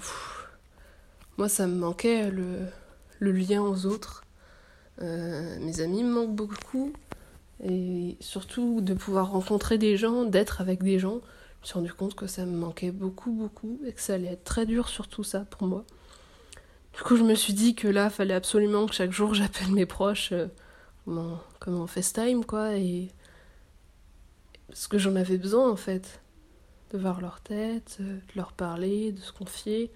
moi 1.36 1.48
ça 1.48 1.66
me 1.66 1.76
manquait 1.76 2.30
le, 2.30 2.60
le 3.18 3.32
lien 3.32 3.62
aux 3.62 3.86
autres. 3.86 4.24
Euh, 5.02 5.58
mes 5.60 5.80
amis 5.80 6.02
me 6.02 6.12
manquent 6.12 6.34
beaucoup. 6.34 6.92
Et 7.64 8.16
surtout 8.20 8.80
de 8.80 8.94
pouvoir 8.94 9.30
rencontrer 9.30 9.78
des 9.78 9.96
gens, 9.96 10.24
d'être 10.24 10.60
avec 10.60 10.82
des 10.82 10.98
gens. 10.98 11.20
Je 11.56 11.62
me 11.62 11.64
suis 11.64 11.74
rendu 11.74 11.92
compte 11.92 12.14
que 12.14 12.26
ça 12.26 12.44
me 12.44 12.56
manquait 12.56 12.90
beaucoup, 12.90 13.32
beaucoup, 13.32 13.80
et 13.86 13.92
que 13.92 14.00
ça 14.00 14.14
allait 14.14 14.32
être 14.32 14.44
très 14.44 14.66
dur 14.66 14.88
sur 14.88 15.08
tout 15.08 15.24
ça 15.24 15.40
pour 15.40 15.66
moi. 15.66 15.84
Du 16.94 17.02
coup, 17.02 17.16
je 17.16 17.22
me 17.22 17.34
suis 17.34 17.54
dit 17.54 17.74
que 17.74 17.88
là, 17.88 18.10
fallait 18.10 18.34
absolument 18.34 18.86
que 18.86 18.94
chaque 18.94 19.12
jour 19.12 19.34
j'appelle 19.34 19.72
mes 19.72 19.86
proches 19.86 20.32
euh, 20.32 20.46
comme, 21.04 21.18
en, 21.18 21.40
comme 21.60 21.80
en 21.80 21.86
FaceTime, 21.86 22.44
quoi, 22.44 22.76
et. 22.76 23.08
Parce 24.68 24.88
que 24.88 24.98
j'en 24.98 25.16
avais 25.16 25.38
besoin, 25.38 25.70
en 25.70 25.76
fait. 25.76 26.20
De 26.92 26.98
voir 26.98 27.20
leur 27.20 27.40
tête, 27.40 27.98
euh, 28.00 28.16
de 28.16 28.32
leur 28.36 28.52
parler, 28.52 29.12
de 29.12 29.20
se 29.20 29.32
confier. 29.32 29.90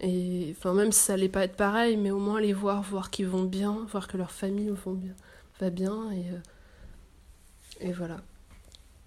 Et 0.00 0.54
enfin, 0.56 0.74
même 0.74 0.92
si 0.92 1.00
ça 1.00 1.14
allait 1.14 1.28
pas 1.28 1.44
être 1.44 1.56
pareil, 1.56 1.96
mais 1.96 2.10
au 2.10 2.18
moins 2.18 2.40
les 2.40 2.52
voir, 2.52 2.82
voir 2.82 3.10
qu'ils 3.10 3.28
vont 3.28 3.44
bien, 3.44 3.86
voir 3.90 4.08
que 4.08 4.16
leur 4.16 4.32
famille 4.32 4.70
bien, 4.70 5.14
va 5.60 5.70
bien, 5.70 6.10
et. 6.12 6.30
euh, 6.30 6.38
et 7.80 7.92
voilà. 7.92 8.20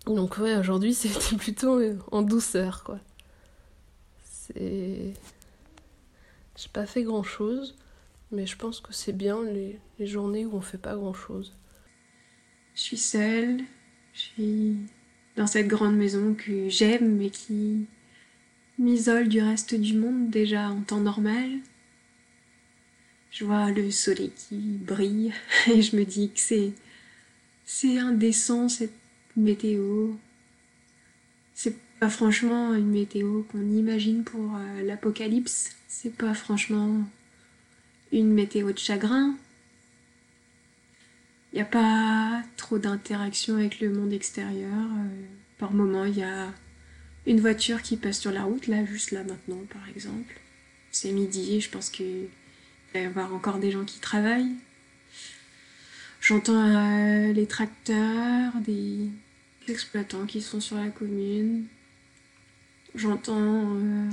Donc 0.05 0.37
ouais, 0.37 0.57
aujourd'hui 0.57 0.93
c'était 0.93 1.37
plutôt 1.37 1.79
en 2.11 2.21
douceur 2.21 2.83
quoi. 2.83 2.99
C'est... 4.23 5.13
J'ai 6.55 6.69
pas 6.71 6.85
fait 6.85 7.03
grand 7.03 7.23
chose, 7.23 7.75
mais 8.31 8.45
je 8.45 8.57
pense 8.57 8.79
que 8.79 8.93
c'est 8.93 9.13
bien 9.13 9.43
les, 9.43 9.79
les 9.99 10.07
journées 10.07 10.45
où 10.45 10.55
on 10.55 10.61
fait 10.61 10.77
pas 10.77 10.95
grand 10.95 11.13
chose. 11.13 11.53
Je 12.75 12.81
suis 12.81 12.97
seule, 12.97 13.61
je 14.13 14.19
suis 14.19 14.77
dans 15.35 15.47
cette 15.47 15.67
grande 15.67 15.95
maison 15.95 16.33
que 16.33 16.69
j'aime 16.69 17.17
mais 17.17 17.29
qui 17.29 17.85
m'isole 18.77 19.27
du 19.27 19.41
reste 19.41 19.75
du 19.75 19.95
monde 19.95 20.29
déjà 20.29 20.69
en 20.69 20.81
temps 20.81 20.99
normal. 20.99 21.49
Je 23.31 23.45
vois 23.45 23.71
le 23.71 23.89
soleil 23.89 24.31
qui 24.35 24.57
brille 24.57 25.33
et 25.67 25.81
je 25.81 25.95
me 25.95 26.05
dis 26.05 26.29
que 26.29 26.39
c'est 26.39 26.71
c'est 27.65 27.97
indécent 27.97 28.69
cette 28.69 28.93
météo. 29.35 30.11
C'est 31.53 31.75
pas 31.99 32.09
franchement 32.09 32.73
une 32.73 32.91
météo 32.91 33.43
qu'on 33.43 33.61
imagine 33.61 34.23
pour 34.23 34.55
euh, 34.55 34.83
l'apocalypse. 34.83 35.71
C'est 35.87 36.13
pas 36.13 36.33
franchement 36.33 37.07
une 38.11 38.31
météo 38.33 38.71
de 38.71 38.77
chagrin. 38.77 39.35
Il 41.53 41.57
n'y 41.57 41.61
a 41.61 41.65
pas 41.65 42.41
trop 42.57 42.79
d'interaction 42.79 43.57
avec 43.57 43.79
le 43.79 43.93
monde 43.93 44.11
extérieur. 44.11 44.73
Euh, 44.73 45.25
par 45.59 45.71
moments, 45.71 46.05
il 46.05 46.17
y 46.17 46.23
a 46.23 46.51
une 47.27 47.39
voiture 47.39 47.83
qui 47.83 47.95
passe 47.95 48.19
sur 48.19 48.31
la 48.31 48.41
route, 48.43 48.65
là, 48.65 48.83
juste 48.85 49.11
là 49.11 49.23
maintenant, 49.23 49.61
par 49.69 49.87
exemple. 49.95 50.33
C'est 50.89 51.11
midi 51.11 51.61
je 51.61 51.69
pense 51.69 51.91
qu'il 51.91 52.25
va 52.93 53.01
y 53.01 53.05
avoir 53.05 53.35
encore 53.35 53.59
des 53.59 53.69
gens 53.69 53.85
qui 53.85 53.99
travaillent. 53.99 54.55
J'entends 56.21 56.55
euh, 56.55 57.33
les 57.33 57.45
tracteurs, 57.45 58.53
des 58.65 59.09
exploitants 59.67 60.25
qui 60.25 60.41
sont 60.41 60.59
sur 60.59 60.77
la 60.77 60.89
commune. 60.89 61.65
J'entends, 62.95 63.75
euh, 63.75 64.09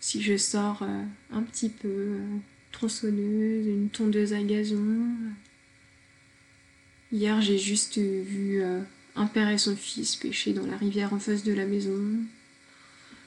si 0.00 0.20
je 0.20 0.36
sors 0.36 0.82
un 1.32 1.42
petit 1.44 1.70
peu, 1.70 2.18
tronçonneuse, 2.72 3.66
une 3.66 3.88
tondeuse 3.88 4.34
à 4.34 4.42
gazon. 4.42 5.06
Hier, 7.12 7.42
j'ai 7.42 7.58
juste 7.58 7.98
vu 7.98 8.62
euh, 8.62 8.80
un 9.16 9.26
père 9.26 9.50
et 9.50 9.58
son 9.58 9.76
fils 9.76 10.16
pêcher 10.16 10.54
dans 10.54 10.64
la 10.64 10.78
rivière 10.78 11.12
en 11.12 11.18
face 11.18 11.44
de 11.44 11.52
la 11.52 11.66
maison. 11.66 12.00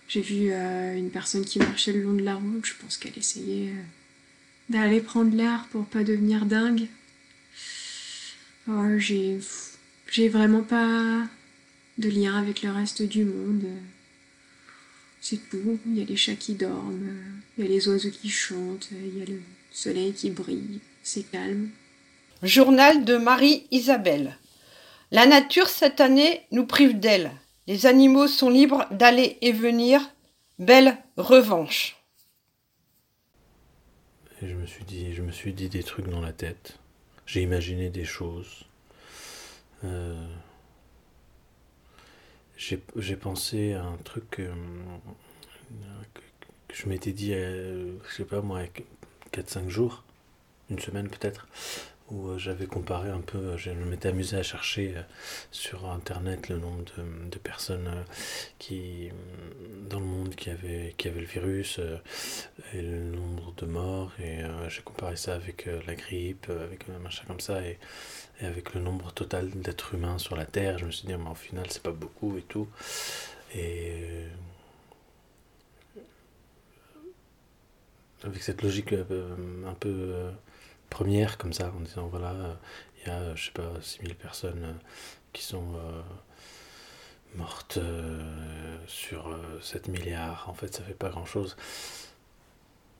J'ai 0.07 0.21
vu 0.21 0.49
euh, 0.49 0.97
une 0.97 1.11
personne 1.11 1.45
qui 1.45 1.59
marchait 1.59 1.93
le 1.93 2.01
long 2.01 2.13
de 2.13 2.23
la 2.23 2.33
route. 2.33 2.65
Je 2.65 2.73
pense 2.81 2.97
qu'elle 2.97 3.15
essayait 3.15 3.69
euh, 3.69 3.83
d'aller 4.69 5.01
prendre 5.01 5.35
l'air 5.35 5.67
pour 5.71 5.85
pas 5.85 6.03
devenir 6.03 6.47
dingue. 6.47 6.87
Oh, 8.67 8.97
j'ai 8.97 10.29
vraiment 10.29 10.63
pas 10.63 11.27
de 11.99 12.09
lien 12.09 12.39
avec 12.39 12.63
le 12.63 12.71
reste 12.71 13.03
du 13.03 13.23
monde. 13.23 13.65
C'est 15.21 15.47
tout. 15.51 15.79
Il 15.85 15.99
y 15.99 16.01
a 16.01 16.05
les 16.05 16.17
chats 16.17 16.35
qui 16.35 16.55
dorment, 16.55 17.13
il 17.57 17.63
y 17.63 17.67
a 17.67 17.69
les 17.69 17.87
oiseaux 17.87 18.09
qui 18.09 18.31
chantent, 18.31 18.89
il 18.91 19.19
y 19.19 19.21
a 19.21 19.25
le 19.25 19.39
soleil 19.71 20.11
qui 20.13 20.31
brille. 20.31 20.79
C'est 21.03 21.29
calme. 21.29 21.69
Journal 22.43 23.05
de 23.05 23.17
Marie-Isabelle. 23.17 24.37
La 25.11 25.25
nature 25.25 25.67
cette 25.67 26.01
année 26.01 26.45
nous 26.51 26.65
prive 26.65 26.99
d'elle. 26.99 27.31
Les 27.67 27.85
animaux 27.85 28.27
sont 28.27 28.49
libres 28.49 28.85
d'aller 28.91 29.37
et 29.41 29.51
venir. 29.51 30.01
Belle 30.59 30.97
revanche. 31.17 31.95
Je 34.41 34.53
me 34.53 34.65
suis 34.65 34.83
dit, 34.83 35.13
je 35.13 35.21
me 35.21 35.31
suis 35.31 35.53
dit 35.53 35.69
des 35.69 35.83
trucs 35.83 36.07
dans 36.09 36.21
la 36.21 36.33
tête. 36.33 36.77
J'ai 37.25 37.41
imaginé 37.41 37.89
des 37.89 38.05
choses. 38.05 38.65
Euh, 39.83 40.27
j'ai 42.57 43.15
pensé 43.15 43.73
à 43.73 43.83
un 43.83 43.97
truc 43.97 44.29
que, 44.31 44.49
je 46.73 46.87
m'étais 46.87 47.11
dit, 47.11 47.33
euh, 47.33 47.93
je 48.09 48.15
sais 48.15 48.25
pas 48.25 48.41
moi, 48.41 48.61
4-5 49.31 49.69
jours, 49.69 50.03
une 50.69 50.79
semaine 50.79 51.09
peut-être, 51.09 51.47
où 52.09 52.27
euh, 52.27 52.37
j'avais 52.37 52.67
comparé 52.67 53.09
un 53.09 53.21
peu, 53.21 53.37
euh, 53.37 53.57
je 53.57 53.71
m'étais 53.71 54.09
amusé 54.09 54.37
à 54.37 54.43
chercher 54.43 54.93
euh, 54.95 55.01
sur 55.51 55.89
internet 55.89 56.49
le 56.49 56.57
nombre 56.57 56.83
de, 56.97 57.29
de 57.29 57.37
personnes 57.39 57.89
qui, 58.59 59.09
euh, 59.09 59.13
dans 59.89 59.99
le 59.99 60.05
monde 60.05 60.35
qui 60.35 60.49
avaient, 60.49 60.93
qui 60.97 61.07
avaient 61.07 61.21
le 61.21 61.25
virus 61.25 61.79
et 62.73 62.81
le 62.81 62.99
nombre 62.99 63.53
de 63.57 63.65
morts, 63.65 64.11
et 64.19 64.43
j'ai 64.69 64.81
comparé 64.81 65.15
ça 65.15 65.33
avec 65.35 65.67
la 65.87 65.95
grippe, 65.95 66.49
avec 66.49 66.85
un 66.89 66.99
machin 66.99 67.23
comme 67.27 67.39
ça, 67.39 67.61
et, 67.61 67.77
et 68.41 68.45
avec 68.45 68.73
le 68.73 68.81
nombre 68.81 69.11
total 69.13 69.49
d'êtres 69.49 69.95
humains 69.95 70.17
sur 70.17 70.35
la 70.35 70.45
Terre. 70.45 70.77
Je 70.77 70.85
me 70.85 70.91
suis 70.91 71.07
dit, 71.07 71.15
mais 71.15 71.29
au 71.29 71.35
final, 71.35 71.65
c'est 71.69 71.83
pas 71.83 71.91
beaucoup 71.91 72.37
et 72.37 72.41
tout. 72.41 72.67
Et 73.53 74.25
avec 78.23 78.41
cette 78.41 78.61
logique 78.61 78.93
un 78.93 79.73
peu 79.73 80.29
première 80.95 81.37
comme 81.37 81.51
ça, 81.51 81.73
en 81.75 81.81
disant 81.81 82.07
voilà, 82.07 82.33
il 82.97 83.09
y 83.09 83.11
a, 83.11 83.35
je 83.35 83.47
sais 83.47 83.51
pas, 83.51 83.69
6000 83.81 84.15
personnes 84.15 84.63
euh, 84.63 84.73
qui 85.33 85.43
sont 85.43 85.75
euh, 85.75 86.01
mortes 87.35 87.77
euh, 87.77 88.77
sur 88.87 89.27
euh, 89.27 89.59
7 89.61 89.89
milliards. 89.89 90.45
En 90.47 90.53
fait, 90.53 90.73
ça 90.73 90.83
fait 90.83 90.93
pas 90.93 91.09
grand 91.09 91.25
chose. 91.25 91.57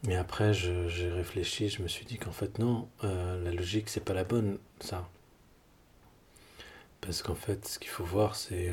Mais 0.03 0.17
après, 0.17 0.53
j'ai 0.53 1.09
réfléchi, 1.09 1.69
je 1.69 1.81
me 1.81 1.87
suis 1.87 2.05
dit 2.05 2.17
qu'en 2.17 2.33
fait, 2.33 2.59
non, 2.59 2.87
la 3.01 3.51
logique, 3.51 3.89
c'est 3.89 4.03
pas 4.03 4.13
la 4.13 4.23
bonne, 4.25 4.59
ça. 4.79 5.09
Parce 7.01 7.23
qu'en 7.23 7.33
fait, 7.33 7.65
ce 7.65 7.79
qu'il 7.79 7.89
faut 7.89 8.03
voir, 8.03 8.35
c'est 8.35 8.71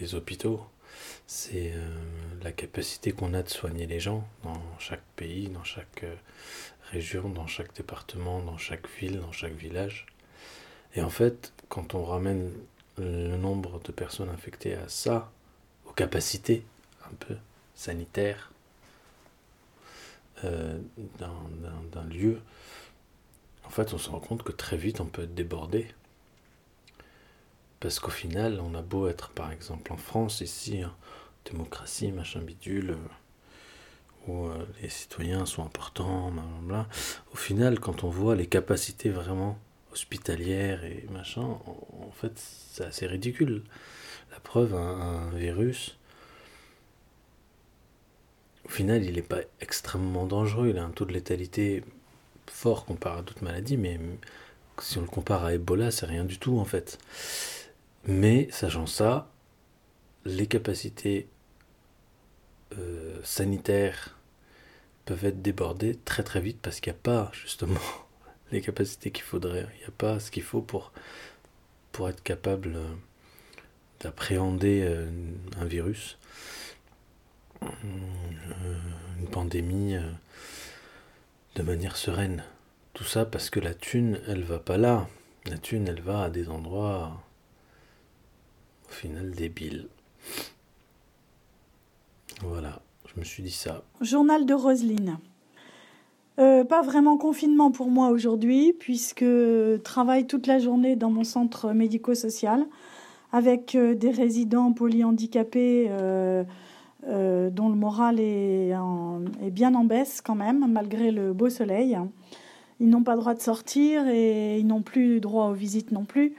les 0.00 0.14
hôpitaux, 0.16 0.66
c'est 1.28 1.72
la 2.42 2.50
capacité 2.50 3.12
qu'on 3.12 3.34
a 3.34 3.44
de 3.44 3.48
soigner 3.48 3.86
les 3.86 4.00
gens 4.00 4.26
dans 4.42 4.60
chaque 4.80 5.04
pays, 5.14 5.48
dans 5.48 5.62
chaque 5.62 6.04
région, 6.90 7.28
dans 7.28 7.46
chaque 7.46 7.74
département, 7.74 8.40
dans 8.40 8.58
chaque 8.58 8.88
ville, 8.98 9.20
dans 9.20 9.32
chaque 9.32 9.54
village. 9.54 10.06
Et 10.94 11.02
en 11.02 11.10
fait, 11.10 11.52
quand 11.68 11.94
on 11.94 12.04
ramène 12.04 12.52
le 12.98 13.36
nombre 13.36 13.80
de 13.80 13.92
personnes 13.92 14.30
infectées 14.30 14.74
à 14.74 14.88
ça, 14.88 15.30
aux 15.86 15.92
capacités 15.92 16.64
un 17.04 17.14
peu 17.14 17.36
sanitaires 17.74 18.50
euh, 20.44 20.78
d'un 21.18 22.04
lieu, 22.04 22.40
en 23.66 23.70
fait, 23.70 23.92
on 23.92 23.98
se 23.98 24.08
rend 24.08 24.20
compte 24.20 24.42
que 24.42 24.52
très 24.52 24.76
vite, 24.76 25.00
on 25.00 25.06
peut 25.06 25.22
être 25.22 25.34
débordé. 25.34 25.88
Parce 27.80 27.98
qu'au 27.98 28.10
final, 28.10 28.60
on 28.60 28.74
a 28.74 28.82
beau 28.82 29.08
être, 29.08 29.30
par 29.30 29.52
exemple, 29.52 29.92
en 29.92 29.96
France, 29.96 30.40
ici, 30.40 30.82
hein, 30.82 30.94
démocratie, 31.44 32.12
machin 32.12 32.40
bidule, 32.40 32.90
euh, 32.90 32.96
où 34.28 34.46
euh, 34.46 34.66
les 34.82 34.88
citoyens 34.88 35.46
sont 35.46 35.64
importants, 35.64 36.30
blablabla. 36.30 36.88
Au 37.32 37.36
final, 37.36 37.80
quand 37.80 38.04
on 38.04 38.10
voit 38.10 38.36
les 38.36 38.46
capacités 38.46 39.10
vraiment 39.10 39.58
hospitalières 39.92 40.84
et 40.84 41.06
machin, 41.10 41.42
en, 41.42 42.10
fait, 42.12 42.32
c'est 42.36 42.84
assez 42.84 43.06
ridicule. 43.06 43.62
La 44.32 44.40
preuve, 44.40 44.74
un, 44.74 44.78
un 44.78 45.30
virus, 45.30 45.96
au 48.66 48.68
final, 48.68 49.04
il 49.04 49.14
n'est 49.14 49.22
pas 49.22 49.40
extrêmement 49.60 50.26
dangereux. 50.26 50.68
Il 50.68 50.78
a 50.78 50.84
un 50.84 50.90
taux 50.90 51.04
de 51.04 51.12
létalité 51.12 51.84
fort 52.50 52.84
comparé 52.84 53.20
à 53.20 53.22
d'autres 53.22 53.44
maladies, 53.44 53.76
mais 53.76 53.98
si 54.80 54.98
on 54.98 55.02
le 55.02 55.06
compare 55.06 55.44
à 55.44 55.54
Ebola, 55.54 55.90
c'est 55.90 56.06
rien 56.06 56.24
du 56.24 56.38
tout 56.38 56.58
en 56.58 56.64
fait. 56.64 56.98
Mais 58.06 58.48
sachant 58.50 58.86
ça, 58.86 59.30
les 60.24 60.46
capacités 60.46 61.28
euh, 62.76 63.18
sanitaires 63.22 64.15
peuvent 65.06 65.24
être 65.24 65.40
débordées 65.40 65.96
très 66.04 66.22
très 66.22 66.40
vite 66.40 66.58
parce 66.60 66.80
qu'il 66.80 66.92
n'y 66.92 66.98
a 66.98 67.02
pas 67.02 67.30
justement 67.32 67.80
les 68.52 68.60
capacités 68.60 69.10
qu'il 69.10 69.24
faudrait. 69.24 69.66
Il 69.76 69.78
n'y 69.78 69.86
a 69.86 69.94
pas 69.96 70.20
ce 70.20 70.30
qu'il 70.30 70.42
faut 70.42 70.60
pour, 70.60 70.92
pour 71.92 72.08
être 72.10 72.22
capable 72.22 72.74
euh, 72.76 72.94
d'appréhender 74.00 74.82
euh, 74.84 75.08
un 75.58 75.64
virus, 75.64 76.18
euh, 77.62 77.68
une 79.20 79.28
pandémie 79.28 79.96
de 81.54 81.62
manière 81.62 81.96
sereine. 81.96 82.44
Tout 82.92 83.04
ça 83.04 83.24
parce 83.24 83.48
que 83.48 83.60
la 83.60 83.74
thune, 83.74 84.20
elle 84.26 84.42
va 84.42 84.58
pas 84.58 84.76
là. 84.76 85.08
La 85.46 85.58
thune, 85.58 85.86
elle 85.86 86.00
va 86.00 86.24
à 86.24 86.30
des 86.30 86.48
endroits 86.48 87.22
au 88.88 88.92
final 88.92 89.30
débiles. 89.30 89.88
Voilà, 92.42 92.82
Journal 94.00 94.44
de 94.46 94.54
Roselyne. 94.54 95.18
Euh, 96.38 96.64
pas 96.64 96.82
vraiment 96.82 97.16
confinement 97.16 97.70
pour 97.70 97.88
moi 97.88 98.10
aujourd'hui, 98.10 98.74
puisque 98.78 99.24
je 99.24 99.76
travaille 99.78 100.26
toute 100.26 100.46
la 100.46 100.58
journée 100.58 100.94
dans 100.94 101.10
mon 101.10 101.24
centre 101.24 101.72
médico-social 101.72 102.66
avec 103.32 103.74
euh, 103.74 103.94
des 103.94 104.10
résidents 104.10 104.72
polyhandicapés 104.72 105.86
euh, 105.88 106.44
dont 107.50 107.68
le 107.68 107.74
moral 107.74 108.20
est, 108.20 108.74
en- 108.76 109.22
est 109.42 109.50
bien 109.50 109.74
en 109.74 109.84
baisse 109.84 110.20
quand 110.20 110.34
même, 110.34 110.66
malgré 110.70 111.10
le 111.10 111.32
beau 111.32 111.48
soleil. 111.48 111.96
Ils 112.80 112.90
n'ont 112.90 113.02
pas 113.02 113.16
droit 113.16 113.32
de 113.32 113.40
sortir 113.40 114.06
et 114.08 114.58
ils 114.58 114.66
n'ont 114.66 114.82
plus 114.82 115.20
droit 115.20 115.46
aux 115.46 115.54
visites 115.54 115.92
non 115.92 116.04
plus. 116.04 116.34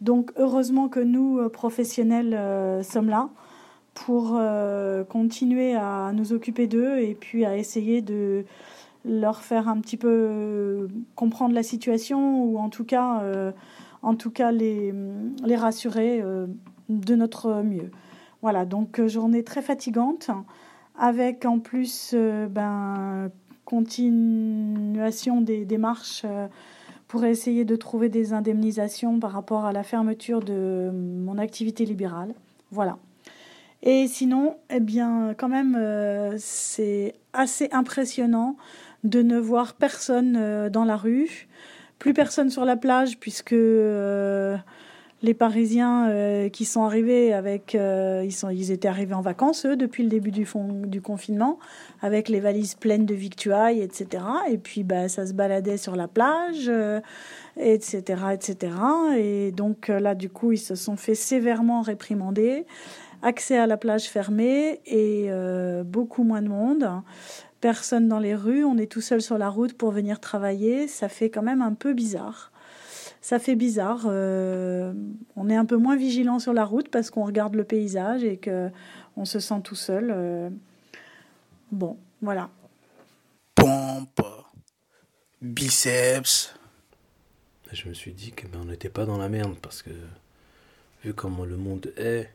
Donc 0.00 0.32
heureusement 0.36 0.88
que 0.88 1.00
nous, 1.00 1.48
professionnels, 1.50 2.82
sommes 2.84 3.08
là 3.10 3.28
pour 3.94 4.32
euh, 4.36 5.04
continuer 5.04 5.74
à 5.74 6.12
nous 6.12 6.32
occuper 6.32 6.66
d'eux 6.66 6.98
et 6.98 7.14
puis 7.14 7.44
à 7.44 7.56
essayer 7.56 8.02
de 8.02 8.44
leur 9.04 9.42
faire 9.42 9.68
un 9.68 9.80
petit 9.80 9.96
peu 9.96 10.08
euh, 10.08 10.88
comprendre 11.14 11.54
la 11.54 11.62
situation 11.62 12.44
ou 12.44 12.58
en 12.58 12.68
tout 12.68 12.84
cas, 12.84 13.20
euh, 13.22 13.52
en 14.02 14.14
tout 14.14 14.30
cas 14.30 14.52
les, 14.52 14.94
les 15.44 15.56
rassurer 15.56 16.22
de 16.88 17.14
notre 17.14 17.62
mieux. 17.62 17.90
Voilà, 18.40 18.64
donc 18.64 19.04
journée 19.06 19.44
très 19.44 19.62
fatigante 19.62 20.30
avec 20.98 21.44
en 21.44 21.58
plus 21.58 22.14
ben, 22.50 23.30
continuation 23.64 25.40
des 25.40 25.64
démarches 25.64 26.26
pour 27.06 27.24
essayer 27.24 27.64
de 27.64 27.76
trouver 27.76 28.08
des 28.08 28.32
indemnisations 28.32 29.20
par 29.20 29.32
rapport 29.32 29.64
à 29.64 29.72
la 29.72 29.82
fermeture 29.82 30.40
de 30.40 30.90
mon 30.92 31.38
activité 31.38 31.84
libérale. 31.84 32.34
Voilà. 32.70 32.98
Et 33.82 34.06
sinon, 34.06 34.56
eh 34.70 34.80
bien, 34.80 35.34
quand 35.36 35.48
même, 35.48 35.76
euh, 35.76 36.34
c'est 36.38 37.14
assez 37.32 37.68
impressionnant 37.72 38.56
de 39.02 39.22
ne 39.22 39.38
voir 39.38 39.74
personne 39.74 40.36
euh, 40.36 40.70
dans 40.70 40.84
la 40.84 40.96
rue, 40.96 41.48
plus 41.98 42.14
personne 42.14 42.48
sur 42.48 42.64
la 42.64 42.76
plage 42.76 43.18
puisque 43.18 43.52
euh, 43.52 44.56
les 45.22 45.34
Parisiens 45.34 46.48
qui 46.52 46.64
sont 46.64 46.82
arrivés 46.82 47.32
avec, 47.32 47.74
ils, 47.74 48.72
étaient 48.72 48.88
arrivés 48.88 49.14
en 49.14 49.20
vacances 49.20 49.66
eux 49.66 49.76
depuis 49.76 50.02
le 50.02 50.08
début 50.08 50.32
du 50.32 51.00
confinement, 51.00 51.60
avec 52.00 52.28
les 52.28 52.40
valises 52.40 52.74
pleines 52.74 53.06
de 53.06 53.14
victuailles, 53.14 53.82
etc. 53.82 54.24
Et 54.50 54.58
puis 54.58 54.82
bah 54.82 55.08
ça 55.08 55.24
se 55.24 55.32
baladait 55.32 55.76
sur 55.76 55.94
la 55.94 56.08
plage, 56.08 56.68
etc., 57.56 58.02
etc. 58.32 58.74
Et 59.16 59.52
donc 59.52 59.86
là 59.86 60.16
du 60.16 60.28
coup 60.28 60.50
ils 60.50 60.58
se 60.58 60.74
sont 60.74 60.96
fait 60.96 61.14
sévèrement 61.14 61.82
réprimander, 61.82 62.66
accès 63.22 63.56
à 63.56 63.66
la 63.66 63.76
plage 63.76 64.08
fermée 64.08 64.80
et 64.86 65.30
beaucoup 65.84 66.24
moins 66.24 66.42
de 66.42 66.48
monde. 66.48 66.88
Personne 67.60 68.08
dans 68.08 68.18
les 68.18 68.34
rues, 68.34 68.64
on 68.64 68.76
est 68.76 68.90
tout 68.90 69.00
seul 69.00 69.22
sur 69.22 69.38
la 69.38 69.48
route 69.48 69.74
pour 69.74 69.92
venir 69.92 70.18
travailler, 70.18 70.88
ça 70.88 71.08
fait 71.08 71.30
quand 71.30 71.42
même 71.42 71.62
un 71.62 71.74
peu 71.74 71.92
bizarre 71.92 72.52
ça 73.22 73.38
fait 73.38 73.54
bizarre. 73.54 74.02
Euh, 74.06 74.92
on 75.36 75.48
est 75.48 75.56
un 75.56 75.64
peu 75.64 75.76
moins 75.76 75.96
vigilant 75.96 76.40
sur 76.40 76.52
la 76.52 76.64
route 76.64 76.88
parce 76.88 77.08
qu'on 77.10 77.24
regarde 77.24 77.54
le 77.54 77.64
paysage 77.64 78.24
et 78.24 78.36
que 78.36 78.68
on 79.16 79.24
se 79.24 79.38
sent 79.38 79.60
tout 79.62 79.76
seul. 79.76 80.12
Euh. 80.14 80.50
Bon, 81.70 81.96
voilà. 82.20 82.50
Pompe, 83.54 84.22
biceps. 85.40 86.54
Je 87.72 87.88
me 87.88 87.94
suis 87.94 88.12
dit 88.12 88.32
que 88.32 88.46
ben, 88.48 88.58
on 88.62 88.64
n'était 88.66 88.90
pas 88.90 89.06
dans 89.06 89.16
la 89.16 89.28
merde 89.28 89.56
parce 89.62 89.82
que 89.82 89.90
vu 91.04 91.14
comment 91.14 91.44
le 91.44 91.56
monde 91.56 91.92
est, 91.96 92.28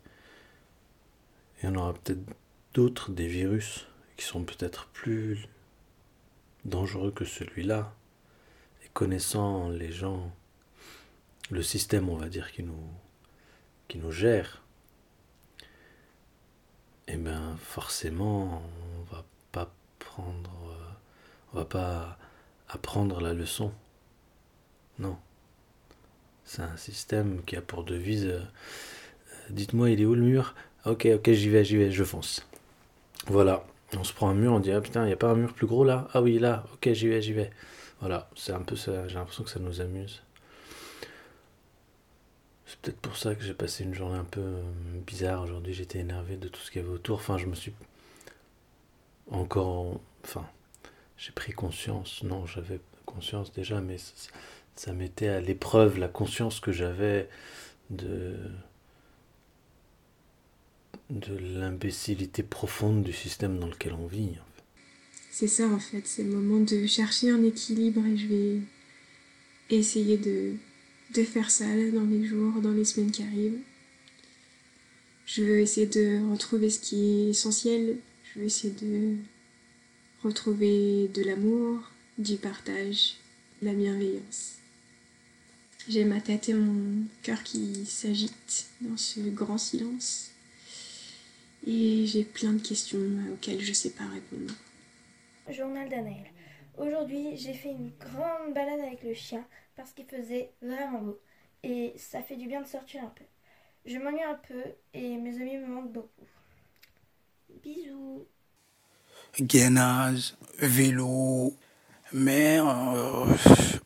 il 1.61 1.65
y 1.65 1.69
en 1.69 1.75
aura 1.75 1.93
peut-être 1.93 2.21
d'autres, 2.73 3.11
des 3.11 3.27
virus, 3.27 3.87
qui 4.15 4.25
sont 4.25 4.43
peut-être 4.43 4.87
plus 4.87 5.47
dangereux 6.65 7.11
que 7.11 7.25
celui-là. 7.25 7.93
Et 8.83 8.89
connaissant 8.93 9.69
les 9.69 9.91
gens 9.91 10.31
le 11.49 11.61
système, 11.61 12.09
on 12.09 12.17
va 12.17 12.29
dire, 12.29 12.51
qui 12.51 12.63
nous, 12.63 12.89
qui 13.87 13.97
nous 13.97 14.11
gère, 14.11 14.61
eh 17.07 17.17
bien 17.17 17.55
forcément, 17.57 18.61
on 18.99 19.15
va 19.15 19.23
pas 19.51 19.71
prendre, 19.99 20.51
on 21.53 21.57
va 21.57 21.65
pas 21.65 22.17
apprendre 22.67 23.21
la 23.21 23.33
leçon. 23.33 23.71
Non. 24.99 25.17
C'est 26.43 26.61
un 26.61 26.77
système 26.77 27.43
qui 27.43 27.55
a 27.55 27.61
pour 27.61 27.83
devise 27.83 28.25
euh, 28.25 28.41
Dites-moi, 29.49 29.91
il 29.91 30.01
est 30.01 30.05
où 30.05 30.15
le 30.15 30.21
mur? 30.21 30.55
Ok, 30.87 31.05
ok, 31.13 31.31
j'y 31.31 31.49
vais, 31.49 31.65
j'y 31.65 31.77
vais, 31.77 31.91
je 31.91 32.03
fonce. 32.03 32.45
Voilà. 33.27 33.65
On 33.97 34.03
se 34.03 34.13
prend 34.13 34.29
un 34.29 34.33
mur, 34.33 34.53
on 34.53 34.59
dit 34.59 34.71
Ah 34.71 34.81
putain, 34.81 35.03
il 35.03 35.07
n'y 35.07 35.13
a 35.13 35.17
pas 35.17 35.29
un 35.29 35.35
mur 35.35 35.53
plus 35.53 35.67
gros 35.67 35.83
là? 35.83 36.07
Ah 36.13 36.21
oui, 36.21 36.39
là, 36.39 36.65
ok, 36.73 36.93
j'y 36.93 37.07
vais, 37.07 37.21
j'y 37.21 37.33
vais. 37.33 37.51
Voilà, 37.99 38.29
c'est 38.35 38.53
un 38.53 38.61
peu 38.61 38.75
ça, 38.75 39.07
j'ai 39.07 39.15
l'impression 39.15 39.43
que 39.43 39.49
ça 39.49 39.59
nous 39.59 39.81
amuse. 39.81 40.21
C'est 42.65 42.79
peut-être 42.79 42.99
pour 42.99 43.17
ça 43.17 43.33
que 43.33 43.43
j'ai 43.43 43.53
passé 43.53 43.83
une 43.85 43.93
journée 43.93 44.17
un 44.17 44.25
peu 44.25 44.41
euh, 44.41 44.61
bizarre 45.05 45.41
aujourd'hui. 45.43 45.73
J'étais 45.73 45.99
énervé 45.99 46.35
de 46.35 46.47
tout 46.49 46.59
ce 46.59 46.69
qu'il 46.69 46.81
y 46.81 46.85
avait 46.85 46.93
autour. 46.93 47.17
Enfin, 47.17 47.37
je 47.37 47.45
me 47.45 47.55
suis 47.55 47.73
encore. 49.31 49.99
Enfin, 50.23 50.45
j'ai 51.17 51.31
pris 51.31 51.53
conscience. 51.53 52.23
Non, 52.23 52.45
j'avais 52.45 52.79
conscience 53.05 53.53
déjà, 53.53 53.81
mais 53.81 53.97
ça, 54.75 54.93
mettait 54.93 55.29
à 55.29 55.39
l'épreuve 55.39 55.97
la 55.97 56.09
conscience 56.09 56.59
que 56.59 56.71
j'avais 56.71 57.29
de 57.89 58.35
de 61.09 61.35
l'imbécilité 61.35 62.43
profonde 62.43 63.03
du 63.03 63.13
système 63.13 63.59
dans 63.59 63.67
lequel 63.67 63.93
on 63.93 64.07
vit. 64.07 64.35
C'est 65.31 65.47
ça 65.47 65.67
en 65.67 65.79
fait, 65.79 66.05
c'est 66.05 66.23
le 66.23 66.31
moment 66.31 66.63
de 66.63 66.85
chercher 66.87 67.29
un 67.29 67.43
équilibre 67.43 68.05
et 68.05 68.17
je 68.17 68.27
vais 68.27 68.59
essayer 69.69 70.17
de 70.17 71.23
faire 71.23 71.51
ça 71.51 71.65
dans 71.93 72.05
les 72.05 72.25
jours, 72.25 72.61
dans 72.61 72.71
les 72.71 72.85
semaines 72.85 73.11
qui 73.11 73.23
arrivent. 73.23 73.59
Je 75.27 75.43
veux 75.43 75.59
essayer 75.59 75.85
de 75.85 76.31
retrouver 76.31 76.69
ce 76.69 76.79
qui 76.79 76.95
est 77.03 77.29
essentiel. 77.31 77.97
Je 78.23 78.39
veux 78.39 78.45
essayer 78.45 78.73
de 78.73 79.17
retrouver 80.23 81.09
de 81.13 81.21
l'amour, 81.21 81.91
du 82.17 82.37
partage, 82.37 83.17
de 83.61 83.67
la 83.67 83.73
bienveillance. 83.73 84.53
J'ai 85.89 86.05
ma 86.05 86.21
tête 86.21 86.47
et 86.47 86.53
mon 86.53 87.03
cœur 87.23 87.43
qui 87.43 87.85
s'agitent 87.85 88.67
dans 88.79 88.95
ce 88.95 89.19
grand 89.19 89.57
silence. 89.57 90.31
Et 91.65 92.05
j'ai 92.05 92.23
plein 92.23 92.53
de 92.53 92.61
questions 92.61 92.99
auxquelles 93.33 93.61
je 93.61 93.69
ne 93.69 93.75
sais 93.75 93.89
pas 93.91 94.05
répondre. 94.05 94.53
Journal 95.49 95.89
d'Anaël. 95.89 96.31
Aujourd'hui, 96.77 97.35
j'ai 97.35 97.53
fait 97.53 97.71
une 97.71 97.91
grande 97.99 98.53
balade 98.53 98.79
avec 98.79 99.03
le 99.03 99.13
chien 99.13 99.45
parce 99.75 99.91
qu'il 99.91 100.05
faisait 100.05 100.51
vraiment 100.61 101.01
beau 101.01 101.19
et 101.63 101.93
ça 101.97 102.21
fait 102.21 102.35
du 102.35 102.47
bien 102.47 102.61
de 102.61 102.67
sortir 102.67 103.03
un 103.03 103.13
peu. 103.15 103.23
Je 103.85 103.97
m'ennuie 103.97 104.23
un 104.23 104.39
peu 104.47 104.63
et 104.93 105.17
mes 105.17 105.35
amis 105.41 105.57
me 105.57 105.67
manquent 105.67 105.91
beaucoup. 105.91 106.27
Bisous. 107.63 108.25
Gainage, 109.39 110.35
vélo, 110.59 111.53
mais 112.13 112.59
euh, 112.59 113.25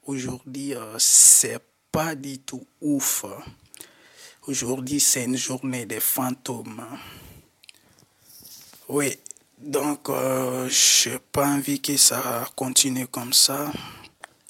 aujourd'hui 0.05 0.75
euh, 0.75 0.97
c'est 0.97 1.59
pas 1.91 2.15
du 2.15 2.39
tout 2.39 2.65
ouf. 2.81 3.25
Aujourd'hui 4.47 4.99
c'est 4.99 5.25
une 5.25 5.37
journée 5.37 5.85
des 5.85 5.99
fantômes. 5.99 6.85
Oui, 8.93 9.17
donc, 9.57 10.09
euh, 10.09 10.67
je 10.67 11.11
n'ai 11.11 11.19
pas 11.31 11.47
envie 11.47 11.79
que 11.79 11.95
ça 11.95 12.43
continue 12.57 13.07
comme 13.07 13.31
ça. 13.31 13.71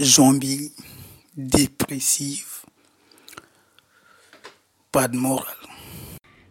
Zombie, 0.02 0.74
dépressive, 1.38 2.64
pas 4.92 5.08
de 5.08 5.16
morale. 5.16 5.46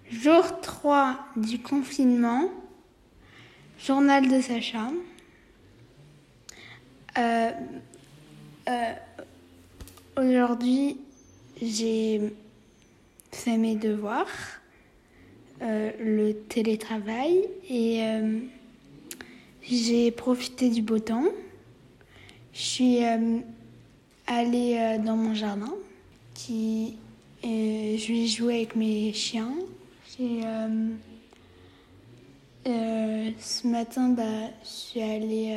Jour 0.08 0.60
3 0.60 1.18
du 1.34 1.60
confinement, 1.60 2.48
journal 3.84 4.28
de 4.28 4.40
Sacha. 4.40 4.86
Euh, 7.18 7.50
euh, 8.68 8.94
aujourd'hui, 10.16 11.00
j'ai 11.60 12.32
fait 13.32 13.56
mes 13.56 13.74
devoirs. 13.74 14.59
Euh, 15.62 15.90
le 16.00 16.32
télétravail 16.32 17.46
et 17.68 18.02
euh, 18.02 18.38
j'ai 19.62 20.10
profité 20.10 20.70
du 20.70 20.80
beau 20.80 20.98
temps. 20.98 21.26
Je 22.54 22.60
suis 22.60 23.04
euh, 23.04 23.40
allée 24.26 24.98
dans 25.04 25.16
mon 25.16 25.34
jardin, 25.34 25.74
qui, 26.32 26.96
je 27.42 28.12
vais 28.12 28.26
jouer 28.26 28.56
avec 28.56 28.74
mes 28.74 29.12
chiens. 29.12 29.52
ce 32.64 33.66
matin, 33.66 34.08
bah, 34.08 34.22
je 34.62 34.68
suis 34.68 35.02
allée 35.02 35.54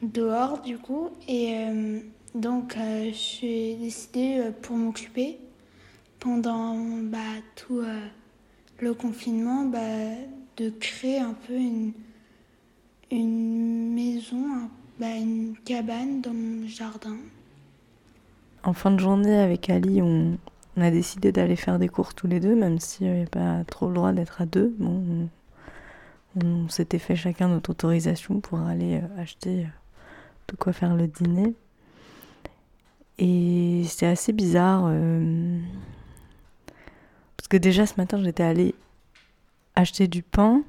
dehors 0.00 0.62
du 0.62 0.78
coup 0.78 1.10
et 1.28 1.54
donc 2.34 2.76
je 2.78 3.12
suis 3.12 3.74
décidée 3.74 4.52
pour 4.62 4.76
m'occuper 4.76 5.38
pendant 6.20 6.76
bah, 7.02 7.18
tout 7.56 7.80
euh, 7.80 8.00
le 8.80 8.94
confinement 8.94 9.64
bah, 9.64 9.78
de 10.56 10.70
créer 10.70 11.18
un 11.18 11.34
peu 11.46 11.54
une, 11.54 11.92
une 13.10 13.94
maison, 13.94 14.68
bah, 14.98 15.14
une 15.14 15.54
cabane 15.64 16.20
dans 16.20 16.34
mon 16.34 16.66
jardin. 16.66 17.16
En 18.64 18.72
fin 18.72 18.90
de 18.90 18.98
journée 18.98 19.38
avec 19.38 19.70
Ali, 19.70 20.02
on, 20.02 20.36
a 20.76 20.90
décidé 20.92 21.32
d'aller 21.32 21.56
faire 21.56 21.80
des 21.80 21.88
courses 21.88 22.14
tous 22.14 22.28
les 22.28 22.38
deux, 22.38 22.54
même 22.54 22.78
s'il 22.78 23.08
n'y 23.08 23.12
avait 23.12 23.26
pas 23.26 23.64
trop 23.64 23.88
le 23.88 23.94
droit 23.94 24.12
d'être 24.12 24.40
à 24.40 24.46
deux. 24.46 24.74
Bon, 24.78 25.28
on, 26.40 26.68
s'était 26.68 27.00
fait 27.00 27.16
chacun 27.16 27.48
notre 27.48 27.70
autorisation 27.70 28.38
pour 28.38 28.60
aller 28.60 29.00
euh, 29.02 29.20
acheter 29.22 29.64
euh, 29.64 29.68
de 30.48 30.56
quoi 30.56 30.72
faire 30.72 30.94
le 30.94 31.08
dîner. 31.08 31.54
Et 33.18 33.82
c'était 33.86 34.06
assez 34.06 34.32
bizarre. 34.32 34.92
Parce 37.48 37.62
que 37.62 37.62
déjà 37.62 37.86
ce 37.86 37.94
matin, 37.96 38.22
j'étais 38.22 38.42
allée 38.42 38.74
acheter 39.74 40.06
du 40.06 40.22
pain, 40.22 40.64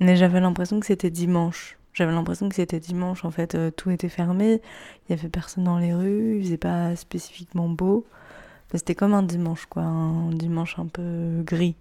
mais 0.00 0.16
j'avais 0.16 0.40
l'impression 0.40 0.80
que 0.80 0.86
c'était 0.86 1.10
dimanche. 1.10 1.76
J'avais 1.92 2.12
l'impression 2.12 2.48
que 2.48 2.54
c'était 2.54 2.80
dimanche, 2.80 3.26
en 3.26 3.30
fait, 3.30 3.54
euh, 3.54 3.70
tout 3.70 3.90
était 3.90 4.08
fermé, 4.08 4.62
il 5.02 5.14
n'y 5.14 5.20
avait 5.20 5.28
personne 5.28 5.64
dans 5.64 5.76
les 5.76 5.92
rues, 5.92 6.38
il 6.38 6.44
faisait 6.44 6.56
pas 6.56 6.96
spécifiquement 6.96 7.68
beau. 7.68 8.06
C'était 8.72 8.94
comme 8.94 9.12
un 9.12 9.22
dimanche, 9.22 9.66
quoi, 9.66 9.82
un 9.82 10.30
dimanche 10.30 10.78
un 10.78 10.86
peu 10.86 11.42
gris. 11.44 11.76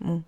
Bon. 0.00 0.22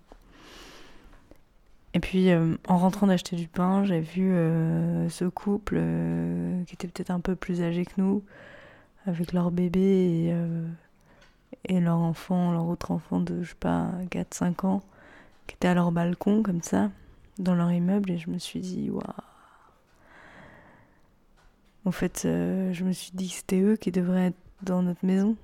Et 1.93 2.01
puis, 2.01 2.31
euh, 2.31 2.57
en 2.67 2.77
rentrant 2.77 3.07
d'acheter 3.07 3.37
du 3.37 3.47
pain, 3.47 3.85
j'ai 3.85 4.01
vu 4.01 4.33
euh, 4.33 5.07
ce 5.07 5.23
couple 5.23 5.79
qui 6.65 6.73
était 6.73 6.89
peut-être 6.89 7.11
un 7.11 7.21
peu 7.21 7.37
plus 7.37 7.61
âgé 7.61 7.85
que 7.85 7.93
nous, 7.95 8.23
avec 9.05 9.31
leur 9.31 9.51
bébé 9.51 9.79
et 9.79 10.33
et 11.65 11.79
leur 11.79 11.97
enfant, 11.97 12.51
leur 12.51 12.65
autre 12.65 12.91
enfant 12.91 13.19
de, 13.19 13.43
je 13.43 13.49
sais 13.49 13.55
pas, 13.55 13.91
4-5 14.11 14.65
ans, 14.65 14.81
qui 15.47 15.55
était 15.55 15.67
à 15.67 15.73
leur 15.73 15.91
balcon 15.91 16.43
comme 16.43 16.61
ça, 16.61 16.91
dans 17.39 17.55
leur 17.55 17.71
immeuble, 17.71 18.11
et 18.11 18.17
je 18.17 18.29
me 18.29 18.37
suis 18.37 18.59
dit, 18.59 18.89
waouh. 18.89 19.03
En 21.85 21.91
fait, 21.91 22.23
euh, 22.25 22.73
je 22.73 22.83
me 22.83 22.91
suis 22.91 23.11
dit 23.13 23.29
que 23.29 23.35
c'était 23.35 23.61
eux 23.61 23.77
qui 23.77 23.91
devraient 23.91 24.27
être 24.27 24.37
dans 24.61 24.81
notre 24.81 25.05
maison. 25.05 25.37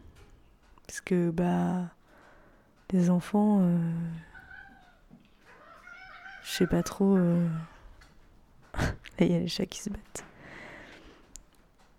Parce 0.86 1.00
que, 1.00 1.30
bah, 1.32 1.84
les 2.92 3.10
enfants, 3.10 3.60
euh, 3.62 3.78
je 6.44 6.52
sais 6.52 6.68
pas 6.68 6.84
trop. 6.84 7.16
euh, 7.16 7.48
Là, 8.78 8.86
il 9.22 9.32
y 9.32 9.36
a 9.36 9.40
les 9.40 9.48
chats 9.48 9.66
qui 9.66 9.80
se 9.80 9.90
battent. 9.90 10.26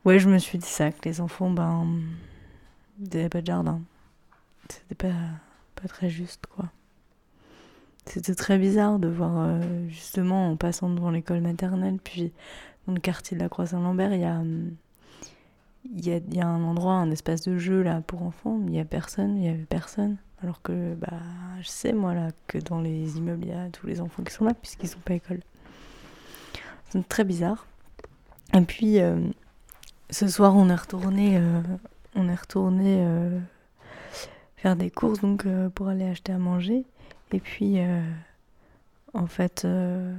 Ouais, 0.05 0.19
je 0.19 0.29
me 0.29 0.39
suis 0.39 0.59
dit 0.59 0.69
ça, 0.69 0.93
que 0.93 1.09
les 1.09 1.21
enfants, 1.23 1.51
ben, 1.51 2.01
ils 3.01 3.17
avaient 3.17 3.29
pas 3.31 3.41
de 3.41 3.47
jardin. 3.47 3.81
C'était 4.69 5.09
pas, 5.09 5.15
pas 5.75 5.89
très 5.89 6.09
juste, 6.09 6.47
quoi. 6.47 6.71
C'était 8.07 8.35
très 8.35 8.59
bizarre 8.59 8.99
de 8.99 9.09
voir, 9.09 9.33
euh, 9.39 9.89
justement, 9.89 10.51
en 10.51 10.57
passant 10.57 10.91
devant 10.91 11.11
l'école 11.11 11.41
maternelle, 11.41 11.99
puis 12.03 12.33
dans 12.87 12.93
le 12.93 13.01
quartier 13.01 13.37
de 13.37 13.43
la 13.43 13.49
Croix-Saint-Lambert, 13.49 14.13
il 14.13 14.21
y 14.21 14.25
a, 14.25 14.39
hum, 14.39 14.73
y, 15.95 16.11
a, 16.11 16.19
y 16.31 16.41
a 16.41 16.47
un 16.47 16.63
endroit, 16.65 16.95
un 16.95 17.11
espace 17.11 17.43
de 17.43 17.57
jeu 17.57 17.83
là 17.83 18.03
pour 18.07 18.23
enfants, 18.23 18.59
mais 18.59 18.73
il 18.73 18.77
y 18.77 18.81
a 18.81 18.85
personne, 18.85 19.39
il 19.39 19.45
y 19.45 19.49
avait 19.49 19.65
personne. 19.65 20.17
Alors 20.43 20.61
que, 20.61 20.95
bah, 20.95 21.21
je 21.63 21.69
sais, 21.69 21.95
moi, 21.95 22.13
là, 22.13 22.29
que 22.47 22.59
dans 22.59 22.81
les 22.81 23.17
immeubles, 23.17 23.45
il 23.45 23.51
y 23.51 23.55
a 23.55 23.71
tous 23.71 23.87
les 23.87 24.03
enfants 24.03 24.23
qui 24.23 24.33
sont 24.33 24.45
là, 24.45 24.53
puisqu'ils 24.53 24.89
sont 24.89 24.99
pas 24.99 25.15
à 25.15 25.17
école. 25.17 25.41
C'est 26.91 27.09
très 27.09 27.25
bizarre. 27.25 27.67
Et 28.53 28.61
puis, 28.61 29.01
euh, 29.01 29.17
ce 30.11 30.29
soir, 30.29 30.55
on 30.55 30.69
est 30.69 30.75
retourné, 30.75 31.39
euh, 31.39 31.63
on 32.15 32.29
est 32.29 32.35
retourné 32.35 33.07
faire 34.65 34.77
des 34.77 34.91
courses 34.91 35.21
donc 35.21 35.45
euh, 35.45 35.69
pour 35.69 35.89
aller 35.89 36.07
acheter 36.07 36.33
à 36.33 36.39
manger. 36.39 36.87
Et 37.33 37.39
puis, 37.39 37.81
euh, 37.81 38.01
en 39.13 39.27
fait, 39.27 39.67
euh, 39.67 40.17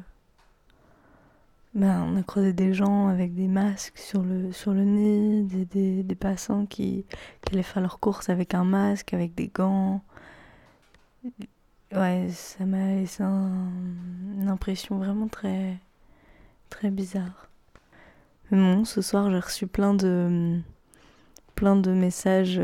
ben, 1.74 2.04
on 2.04 2.16
a 2.16 2.22
croisé 2.22 2.54
des 2.54 2.72
gens 2.72 3.08
avec 3.08 3.34
des 3.34 3.48
masques 3.48 3.98
sur 3.98 4.22
le, 4.22 4.52
sur 4.52 4.72
le 4.76 4.84
nez, 4.84 5.41
des, 5.41 6.04
des, 6.04 6.16
passants 6.16 6.68
qui, 6.68 7.06
qui 7.41 7.54
allaient 7.54 7.64
faire 7.64 7.82
leurs 7.82 8.00
courses 8.00 8.30
avec 8.30 8.54
un 8.54 8.66
masque, 8.66 9.16
avec 9.16 9.34
des 9.34 9.48
gants. 9.48 10.04
Ouais, 11.91 12.28
ça 12.30 12.66
m'a 12.68 12.86
laissé 12.98 13.24
un- 13.24 13.72
une 14.39 14.48
impression 14.48 15.00
vraiment 15.00 15.28
très, 15.28 15.80
très 16.70 16.91
bizarre. 16.91 17.50
Mais 18.52 18.60
bon, 18.60 18.86
ce 18.86 19.02
soir, 19.02 19.32
j'ai 19.32 19.39
reçu 19.39 19.66
plein 19.66 19.96
de, 19.96 20.60
plein 21.56 21.76
de 21.76 21.89
messages 21.89 22.62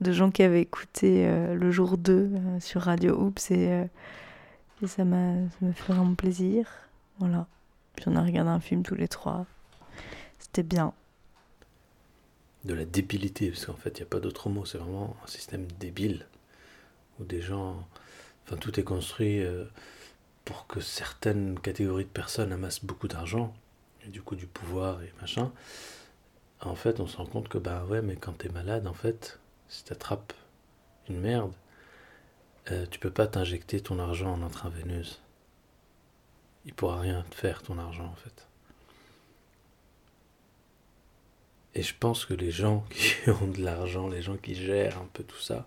de 0.00 0.12
gens 0.12 0.30
qui 0.30 0.42
avaient 0.42 0.62
écouté 0.62 1.26
euh, 1.26 1.54
le 1.54 1.70
jour 1.70 1.98
2 1.98 2.12
euh, 2.12 2.60
sur 2.60 2.82
Radio 2.82 3.14
Oops 3.14 3.50
et, 3.50 3.70
euh, 3.70 3.84
ça 4.86 5.04
m'a 5.04 5.34
fait 5.60 5.92
vraiment 5.92 6.14
plaisir. 6.14 6.68
Voilà. 7.18 7.46
Puis 7.96 8.04
on 8.08 8.16
a 8.16 8.22
regardé 8.22 8.50
un 8.50 8.60
film 8.60 8.82
tous 8.82 8.94
les 8.94 9.08
trois. 9.08 9.46
C'était 10.38 10.62
bien. 10.62 10.92
de 12.64 12.74
la 12.74 12.84
débilité, 12.84 13.50
parce 13.50 13.64
qu'en 13.64 13.76
fait, 13.76 13.98
il 13.98 14.02
n'y 14.02 14.06
a 14.06 14.10
pas 14.10 14.20
d'autre 14.20 14.50
mot, 14.50 14.66
c'est 14.66 14.76
vraiment 14.76 15.16
un 15.24 15.26
système 15.26 15.66
débile, 15.80 16.26
où 17.18 17.24
des 17.24 17.40
gens... 17.40 17.86
Enfin, 18.44 18.56
tout 18.56 18.78
est 18.78 18.82
construit 18.82 19.42
pour 20.44 20.66
que 20.66 20.80
certaines 20.80 21.58
catégories 21.58 22.04
de 22.04 22.10
personnes 22.10 22.52
amassent 22.52 22.84
beaucoup 22.84 23.08
d'argent, 23.08 23.54
et 24.06 24.10
du 24.10 24.20
coup 24.20 24.36
du 24.36 24.46
pouvoir 24.46 25.02
et 25.02 25.12
machin. 25.20 25.50
En 26.60 26.74
fait, 26.74 27.00
on 27.00 27.06
se 27.06 27.16
rend 27.16 27.26
compte 27.26 27.48
que, 27.48 27.58
bah 27.58 27.84
ouais, 27.88 28.02
mais 28.02 28.16
quand 28.16 28.32
t'es 28.32 28.48
malade, 28.50 28.86
en 28.86 28.92
fait, 28.94 29.38
si 29.68 29.84
t'attrapes 29.84 30.32
une 31.08 31.20
merde, 31.20 31.52
euh, 32.70 32.86
tu 32.90 32.98
peux 32.98 33.10
pas 33.10 33.26
t'injecter 33.26 33.80
ton 33.80 33.98
argent 33.98 34.32
en 34.32 34.42
intraveineuse. 34.42 35.20
Il 36.64 36.72
pourra 36.72 37.00
rien 37.00 37.24
te 37.28 37.34
faire, 37.34 37.62
ton 37.62 37.78
argent, 37.78 38.06
en 38.06 38.14
fait. 38.14 38.46
Et 41.74 41.82
je 41.82 41.94
pense 41.98 42.24
que 42.24 42.34
les 42.34 42.50
gens 42.50 42.84
qui 42.90 43.28
ont 43.28 43.48
de 43.48 43.60
l'argent, 43.60 44.08
les 44.08 44.22
gens 44.22 44.36
qui 44.36 44.54
gèrent 44.54 44.98
un 44.98 45.08
peu 45.12 45.24
tout 45.24 45.40
ça, 45.40 45.66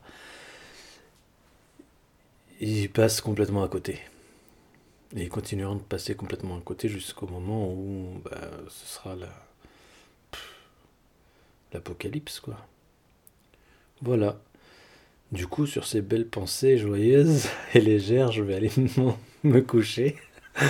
ils 2.59 2.89
passent 2.89 3.21
complètement 3.21 3.63
à 3.63 3.67
côté. 3.67 3.99
Et 5.15 5.23
ils 5.23 5.29
continueront 5.29 5.75
de 5.75 5.81
passer 5.81 6.15
complètement 6.15 6.57
à 6.57 6.61
côté 6.61 6.89
jusqu'au 6.89 7.27
moment 7.27 7.71
où 7.71 8.21
bah, 8.25 8.49
ce 8.69 8.85
sera 8.87 9.15
la... 9.15 9.29
l'apocalypse, 11.73 12.39
quoi. 12.39 12.57
Voilà. 14.01 14.37
Du 15.31 15.47
coup, 15.47 15.65
sur 15.67 15.85
ces 15.87 16.01
belles 16.01 16.27
pensées 16.27 16.77
joyeuses 16.77 17.47
et 17.75 17.81
légères, 17.81 18.31
je 18.31 18.43
vais 18.43 18.55
aller 18.55 18.71
me- 19.43 19.61
coucher. 19.61 20.17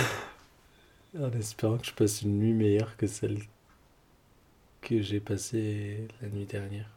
En 1.18 1.30
espérant 1.32 1.78
que 1.78 1.86
je 1.86 1.92
passe 1.92 2.22
une 2.22 2.38
nuit 2.38 2.52
meilleure 2.54 2.96
que 2.96 3.06
celle 3.06 3.38
que 4.80 5.00
j'ai 5.02 5.20
passée 5.20 6.06
la 6.22 6.28
nuit 6.28 6.44
dernière. 6.46 6.88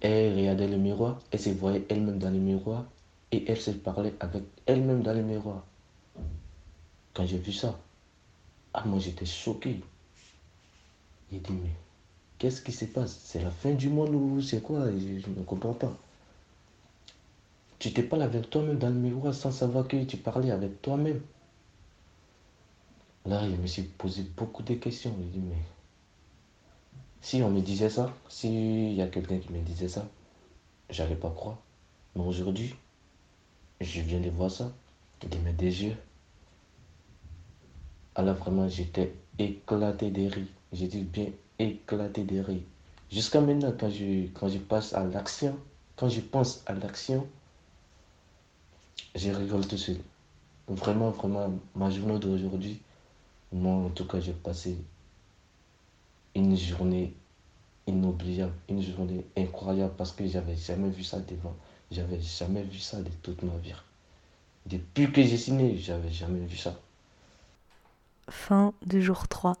Elle 0.00 0.34
regardait 0.36 0.68
le 0.68 0.78
miroir, 0.78 1.20
elle 1.30 1.38
se 1.40 1.50
voyait 1.50 1.84
elle-même 1.90 2.18
dans 2.18 2.30
le 2.30 2.38
miroir 2.38 2.86
et 3.30 3.44
elle 3.50 3.60
se 3.60 3.72
parlait 3.72 4.14
avec 4.20 4.42
elle-même 4.66 5.02
dans 5.02 5.12
le 5.12 5.22
miroir. 5.22 5.64
Quand 7.14 7.26
j'ai 7.26 7.38
vu 7.38 7.52
ça, 7.52 7.78
ah, 8.74 8.84
moi 8.86 8.98
j'étais 9.00 9.26
choqué. 9.26 9.80
J'ai 11.30 11.38
dit, 11.38 11.52
mais 11.52 11.70
qu'est-ce 12.38 12.62
qui 12.62 12.72
se 12.72 12.84
passe? 12.84 13.18
C'est 13.24 13.42
la 13.42 13.50
fin 13.50 13.72
du 13.72 13.88
monde 13.88 14.14
ou 14.14 14.40
c'est 14.40 14.62
quoi? 14.62 14.90
Je, 14.92 15.18
je 15.18 15.28
ne 15.28 15.42
comprends 15.44 15.74
pas. 15.74 15.96
Tu 17.78 17.92
te 17.92 18.00
parles 18.00 18.22
avec 18.22 18.48
toi-même 18.50 18.78
dans 18.78 18.88
le 18.88 18.94
miroir 18.94 19.34
sans 19.34 19.50
savoir 19.50 19.86
que 19.86 20.02
tu 20.04 20.16
parlais 20.16 20.50
avec 20.50 20.80
toi-même. 20.82 21.20
Là, 23.26 23.48
je 23.48 23.56
me 23.56 23.66
suis 23.66 23.82
posé 23.82 24.22
beaucoup 24.36 24.62
de 24.62 24.74
questions. 24.74 25.14
J'ai 25.18 25.40
dit, 25.40 25.46
mais 25.46 25.56
si 27.20 27.42
on 27.42 27.50
me 27.50 27.60
disait 27.60 27.90
ça, 27.90 28.14
s'il 28.28 28.92
y 28.92 29.02
a 29.02 29.08
quelqu'un 29.08 29.38
qui 29.38 29.52
me 29.52 29.60
disait 29.60 29.88
ça, 29.88 30.06
j'allais 30.90 31.16
pas 31.16 31.30
croire. 31.30 31.58
Mais 32.14 32.22
aujourd'hui, 32.22 32.74
je 33.80 34.00
viens 34.00 34.20
de 34.20 34.30
voir 34.30 34.50
ça, 34.50 34.72
de 35.22 35.52
des 35.52 35.84
yeux. 35.84 35.96
Alors 38.14 38.36
vraiment, 38.36 38.68
j'étais 38.68 39.12
éclaté 39.38 40.10
de 40.10 40.30
rire. 40.30 40.46
J'ai 40.72 40.86
dit 40.86 41.02
bien 41.02 41.26
éclaté 41.58 42.24
de 42.24 42.40
rire. 42.40 42.62
Jusqu'à 43.10 43.40
maintenant, 43.40 43.72
quand 43.78 43.90
je, 43.90 44.26
quand 44.34 44.48
je 44.48 44.58
passe 44.58 44.92
à 44.94 45.04
l'action, 45.04 45.56
quand 45.96 46.08
je 46.08 46.20
pense 46.20 46.62
à 46.66 46.74
l'action, 46.74 47.26
je 49.14 49.30
rigole 49.30 49.66
tout 49.66 49.78
seul. 49.78 49.98
Vraiment, 50.68 51.10
vraiment, 51.10 51.52
ma 51.74 51.90
journée 51.90 52.18
d'aujourd'hui, 52.18 52.80
moi 53.52 53.74
en 53.74 53.90
tout 53.90 54.06
cas, 54.06 54.20
j'ai 54.20 54.32
passé 54.32 54.76
une 56.34 56.56
journée 56.56 57.14
inoubliable, 57.86 58.52
une 58.68 58.82
journée 58.82 59.24
incroyable 59.36 59.94
parce 59.96 60.12
que 60.12 60.26
j'avais 60.26 60.56
jamais 60.56 60.90
vu 60.90 61.04
ça 61.04 61.20
devant. 61.20 61.54
J'avais 61.90 62.20
jamais 62.20 62.62
vu 62.62 62.78
ça 62.78 63.00
de 63.00 63.10
toute 63.22 63.42
ma 63.42 63.56
vie. 63.58 63.72
Depuis 64.66 65.12
que 65.12 65.22
j'ai 65.22 65.36
signé, 65.36 65.78
j'avais 65.78 66.10
jamais 66.10 66.44
vu 66.44 66.56
ça. 66.56 66.74
Fin 68.28 68.74
du 68.84 69.00
jour 69.00 69.28
3 69.28 69.56